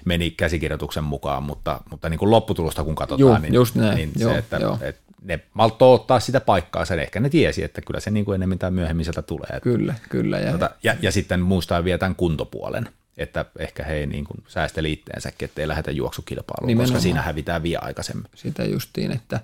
[0.04, 3.96] meni käsikirjoituksen mukaan, mutta, mutta niin kuin lopputulosta kun katsotaan, Juu, niin, just näin.
[3.96, 7.80] niin Joo, se, että, että ne malttoi ottaa sitä paikkaa, sen ehkä ne tiesi, että
[7.80, 9.60] kyllä se niin kuin ennemmin tai myöhemmin sieltä tulee.
[9.62, 10.38] Kyllä, kyllä.
[10.38, 14.92] Ja, Tota, ja, ja sitten muistaa vielä tämän kuntopuolen, että ehkä he niin kuin säästeli
[14.92, 16.92] itteensäkin, ettei lähetä juoksukilpailuun, Nimenomaan.
[16.92, 18.26] koska siinä hävitään vielä aikaisemmin.
[18.34, 19.40] sitä justiin, että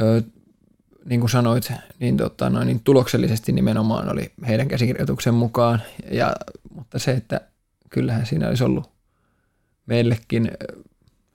[0.00, 0.22] ö,
[1.04, 6.32] niin kuin sanoit, niin, tota, noin, niin tuloksellisesti nimenomaan oli heidän käsikirjoituksen mukaan, ja,
[6.74, 7.40] mutta se, että
[7.90, 8.90] kyllähän siinä olisi ollut
[9.86, 10.50] meillekin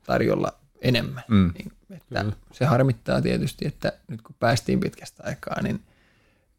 [0.05, 1.23] tarjolla enemmän.
[1.27, 1.51] Mm.
[1.57, 5.81] Niin, että se harmittaa tietysti, että nyt kun päästiin pitkästä aikaa, niin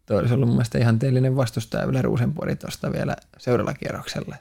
[0.07, 4.37] toi olisi ollut mun mielestä ihan teellinen vastustaja Yle Rosenborg tuosta vielä seuraavalla kierroksella.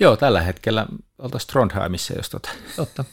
[0.00, 0.86] Joo, tällä hetkellä
[1.18, 3.04] oltaisiin Trondheimissa, jos tota, totta.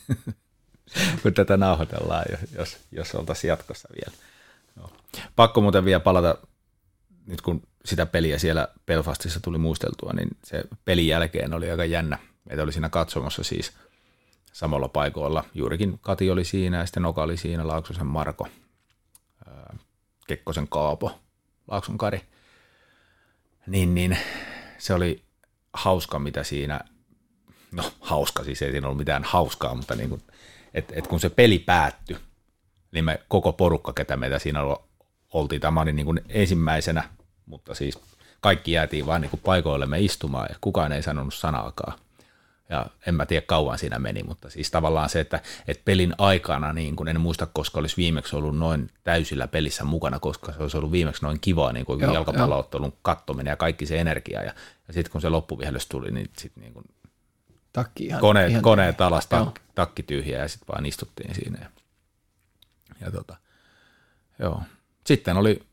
[1.23, 2.25] kun tätä nauhoitellaan,
[2.57, 4.17] jos, jos, oltaisiin jatkossa vielä.
[4.77, 4.91] Joo.
[5.35, 6.37] Pakko muuten vielä palata,
[7.25, 12.17] nyt kun sitä peliä siellä Belfastissa tuli muisteltua, niin se pelin jälkeen oli aika jännä.
[12.45, 13.71] Meitä oli siinä katsomossa siis
[14.53, 15.43] samalla paikoilla.
[15.53, 18.47] Juurikin Kati oli siinä ja sitten Noka oli siinä, Laaksosen Marko,
[20.27, 21.19] Kekkosen Kaapo,
[21.67, 22.21] Laakson Kari.
[23.67, 24.17] Niin, niin
[24.77, 25.23] se oli
[25.77, 26.79] hauska, mitä siinä
[27.71, 30.21] no hauska, siis ei siinä ollut mitään hauskaa, mutta niin kuin,
[30.73, 32.17] et, et kun se peli päättyi,
[32.91, 34.83] niin me koko porukka, ketä meitä siinä ol-
[35.33, 37.09] oltiin, tämä oli niin kuin ensimmäisenä,
[37.45, 37.99] mutta siis
[38.41, 41.99] kaikki jäätiin vaan niin kuin paikoillemme istumaan ja kukaan ei sanonut sanaakaan.
[42.69, 46.73] Ja en mä tiedä kauan siinä meni, mutta siis tavallaan se, että, että pelin aikana,
[46.73, 50.77] niin kun en muista, koska olisi viimeksi ollut noin täysillä pelissä mukana, koska se olisi
[50.77, 54.43] ollut viimeksi noin kivaa niin kuin jalkapalloottelun kattominen ja kaikki se energia.
[54.43, 54.53] Ja,
[54.87, 56.85] ja sitten kun se loppuvihellys tuli, niin sitten niin kuin
[57.73, 61.59] Takki ihan, koneet, ihan koneet alas, tak, takki tyhjä ja sitten vaan istuttiin siinä.
[61.61, 61.69] Ja,
[63.01, 63.35] ja tota,
[64.39, 64.61] joo.
[65.05, 65.63] Sitten oli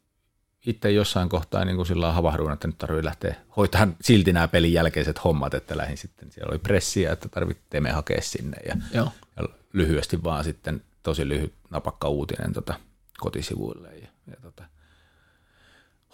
[0.67, 4.73] itse jossain kohtaa niin kuin sillä havahduin, että nyt tarvii lähteä hoitamaan silti nämä pelin
[4.73, 9.09] jälkeiset hommat, että lähdin sitten, siellä oli pressiä, että tarvittiin me hakea sinne ja, Joo.
[9.37, 12.75] ja lyhyesti vaan sitten tosi lyhyt napakka uutinen tota,
[13.19, 14.65] kotisivuille ja, ja tota,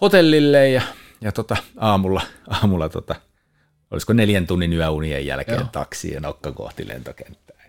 [0.01, 0.83] hotellille ja,
[1.21, 3.15] ja tota, aamulla, aamulla tota,
[3.91, 5.69] olisiko neljän tunnin yöunien jälkeen Joo.
[5.73, 7.61] taksi ja nokka kohti lentokenttää.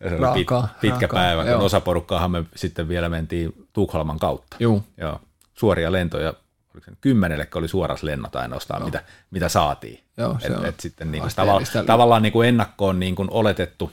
[0.00, 1.64] Ja se oli Raakaa, pit, pitkä raakaa, päivä, kun joo.
[1.64, 4.56] osa porukkaahan me sitten vielä mentiin Tukholman kautta.
[4.60, 4.84] Juu.
[4.96, 5.20] Joo,
[5.60, 6.28] suoria lentoja,
[6.74, 10.04] oliko se nyt kymmenelle, oli suoras lennot ainoastaan, mitä, mitä saatiin.
[10.16, 13.92] Joo, se et, et sitten niin kuin tavalla, tavallaan niin kuin ennakkoon niin kuin oletettu,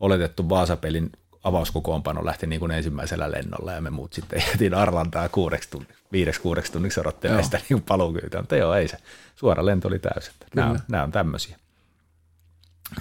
[0.00, 1.12] oletettu Vaasapelin
[1.44, 6.40] avauskokoonpano lähti niin kuin ensimmäisellä lennolla ja me muut sitten jätiin Arlantaa kuudeksi tunniksi, viideksi
[6.40, 8.96] kuudeksi tunniksi odottelemaan sitä niin paluukyytä, mutta joo, ei se,
[9.36, 10.34] suora lento oli täysin.
[10.54, 11.56] Nämä, on- nämä on tämmöisiä.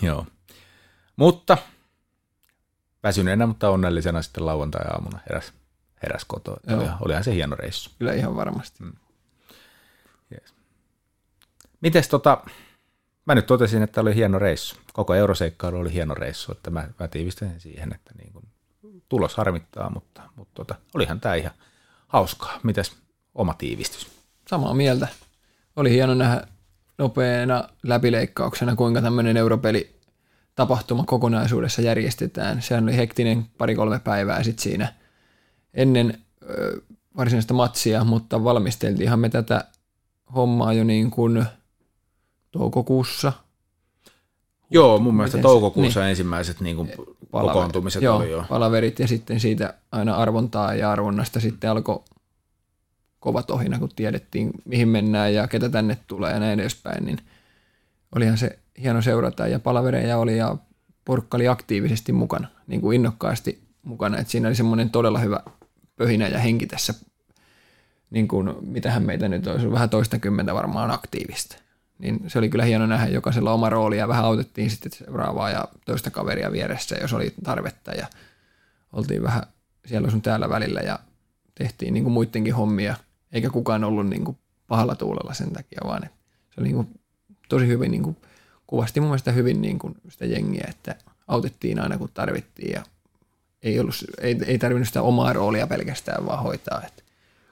[0.02, 0.26] Joo.
[1.16, 1.58] Mutta
[3.04, 5.54] väsyneenä, mutta onnellisena sitten lauantai-aamuna heräs,
[6.04, 6.60] heräs kotoa.
[6.68, 6.80] Joo.
[6.80, 7.92] Oli, olihan se hieno reissu.
[8.00, 8.84] Kyllä ihan varmasti.
[8.84, 8.92] Mm.
[11.82, 12.44] Mites tota,
[13.26, 14.76] mä nyt totesin, että oli hieno reissu.
[14.94, 18.44] Koko euroseikkailu oli hieno reissu, että mä, mä tiivistän sen siihen, että niin kun,
[19.10, 21.52] tulos harmittaa, mutta, mutta tota, olihan tämä ihan
[22.08, 22.60] hauskaa.
[22.64, 22.96] Mitäs
[23.36, 24.08] oma tiivistys?
[24.48, 25.08] Samaa mieltä.
[25.76, 26.48] Oli hieno nähdä
[26.98, 30.00] nopeana läpileikkauksena, kuinka tämmöinen europeli
[30.56, 32.62] tapahtuma kokonaisuudessa järjestetään.
[32.62, 34.94] Sehän oli hektinen pari-kolme päivää sitten siinä
[35.74, 36.18] ennen
[36.50, 36.82] ö,
[37.18, 39.66] varsinaista matsia, mutta valmisteltiinhan me tätä
[40.36, 41.46] hommaa jo niin kuin
[42.52, 43.34] toukokuussa.
[44.72, 46.10] Joo, mun mielestä Miten se- toukokuussa niin.
[46.10, 46.92] ensimmäiset niin kuin
[47.32, 48.46] Palaver- kokoontumiset joo, oli jo.
[48.50, 52.04] palaverit ja sitten siitä aina arvontaa ja arvonnasta sitten alkoi
[53.20, 57.18] kova tohina, kun tiedettiin mihin mennään ja ketä tänne tulee ja näin edespäin, niin
[58.16, 60.56] olihan se hieno seurata ja palavereja oli ja
[61.06, 65.40] porukka oli aktiivisesti mukana, niin kuin innokkaasti mukana, että siinä oli semmoinen todella hyvä
[66.00, 66.94] pöhinä ja henki tässä,
[68.10, 71.58] niin kuin mitähän meitä nyt olisi, vähän toista kymmentä varmaan aktiivista.
[72.00, 75.68] Niin se oli kyllä hieno nähdä jokaisella oma rooli ja vähän autettiin sitten seuraavaa ja
[75.86, 78.08] toista kaveria vieressä, jos oli tarvetta ja
[78.94, 79.44] oltiin vähän
[79.86, 81.00] siellä sun täällä välillä ja
[81.56, 82.96] tehtiin niin kuin muidenkin hommia,
[83.32, 84.38] eikä kukaan ollut niin kuin
[84.68, 86.02] pahalla tuulella sen takia, vaan
[86.50, 87.00] se oli niin kuin
[87.50, 88.18] tosi hyvin, niin kuin,
[88.68, 90.96] kuvasti mun mielestä hyvin niin kuin sitä jengiä, että
[91.28, 92.84] autettiin aina kun tarvittiin ja
[93.64, 97.04] ei, ollut, ei, ei tarvinnut sitä omaa roolia pelkästään vaan hoitaa, että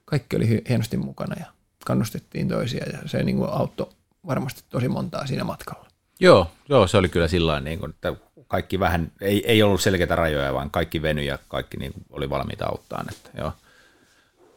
[0.06, 1.46] kaikki oli hienosti mukana ja
[1.86, 3.90] kannustettiin toisia ja se niin kuin auttoi
[4.28, 5.88] varmasti tosi montaa siinä matkalla.
[6.20, 8.14] Joo, joo, se oli kyllä sillä niin kuin, että
[8.48, 12.30] kaikki vähän, ei, ei ollut selkeitä rajoja, vaan kaikki venyi ja kaikki niin kuin, oli
[12.30, 13.06] valmiita auttaa.
[13.12, 13.52] Että, joo.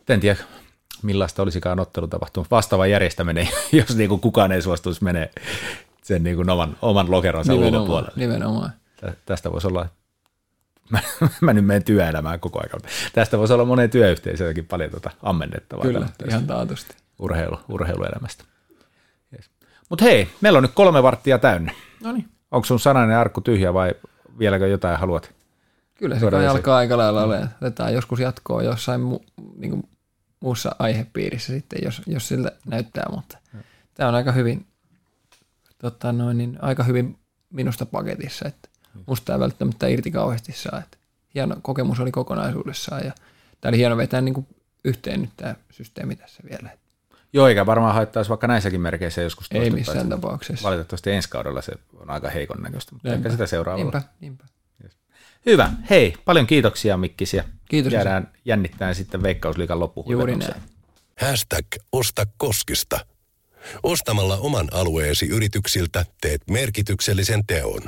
[0.09, 0.37] En tiedä,
[1.03, 2.51] millaista olisikaan ottelu tapahtunut.
[2.51, 5.31] Vastaava järjestäminen, jos niin kuin kukaan ei suostuisi menee
[6.03, 8.13] sen niin kuin oman, oman lokeronsa Nimenomaan, ulkopuolelle.
[8.17, 8.71] nimenomaan.
[9.01, 9.87] Tä- Tästä voisi olla,
[10.93, 11.01] mä,
[11.41, 12.81] mä nyt menen työelämään koko ajan.
[13.13, 15.85] Tästä voisi olla moneen työyhteisöönkin paljon tuota ammennettavaa.
[15.85, 16.95] Kyllä, ihan taatusti.
[17.19, 18.45] urheilu, urheiluelämästä.
[19.33, 19.51] Yes.
[19.89, 21.73] Mutta hei, meillä on nyt kolme varttia täynnä.
[22.03, 22.29] No niin.
[22.51, 23.95] Onko sun sananen arkku tyhjä vai
[24.39, 25.35] vieläkö jotain haluat?
[25.95, 27.51] Kyllä se kai alkaa aika lailla olemaan.
[27.63, 29.19] Otetaan joskus jatkoa jossain mu,
[29.57, 29.83] niin kuin
[30.41, 33.39] muussa aihepiirissä sitten, jos, jos siltä näyttää, mutta
[33.95, 34.67] tämä on aika hyvin,
[35.79, 37.19] tota noin, niin aika hyvin
[37.51, 38.69] minusta paketissa, että
[39.07, 40.99] musta ei välttämättä irti kauheasti saa, että
[41.35, 43.13] hieno kokemus oli kokonaisuudessaan ja
[43.61, 44.47] tämä oli hieno vetää niin kuin
[44.85, 46.71] yhteen nyt tämä systeemi tässä vielä.
[47.33, 50.69] Joo, eikä varmaan haittaisi vaikka näissäkin merkeissä joskus Ei missään tapauksessa.
[50.69, 53.19] Valitettavasti ensi kaudella se on aika heikon näköistä, mutta Niinpä.
[53.19, 53.93] ehkä sitä seuraavalla.
[53.93, 54.45] Niinpä, niinpä.
[55.47, 55.73] Hyvä.
[55.91, 57.45] Hei, paljon kiitoksia Mikkisiä.
[57.69, 57.93] Kiitos.
[57.93, 60.55] Jäädään jännittämään sitten Veikkausliikan loppuhuipennukseen.
[60.55, 60.61] Juuri
[61.21, 61.31] näin.
[61.31, 63.07] Hashtag Osta Koskista.
[63.83, 67.83] Ostamalla oman alueesi yrityksiltä teet merkityksellisen teon.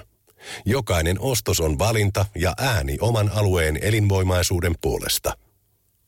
[0.64, 5.36] Jokainen ostos on valinta ja ääni oman alueen elinvoimaisuuden puolesta.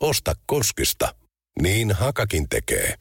[0.00, 1.14] Osta Koskista.
[1.62, 2.94] Niin Hakakin tekee.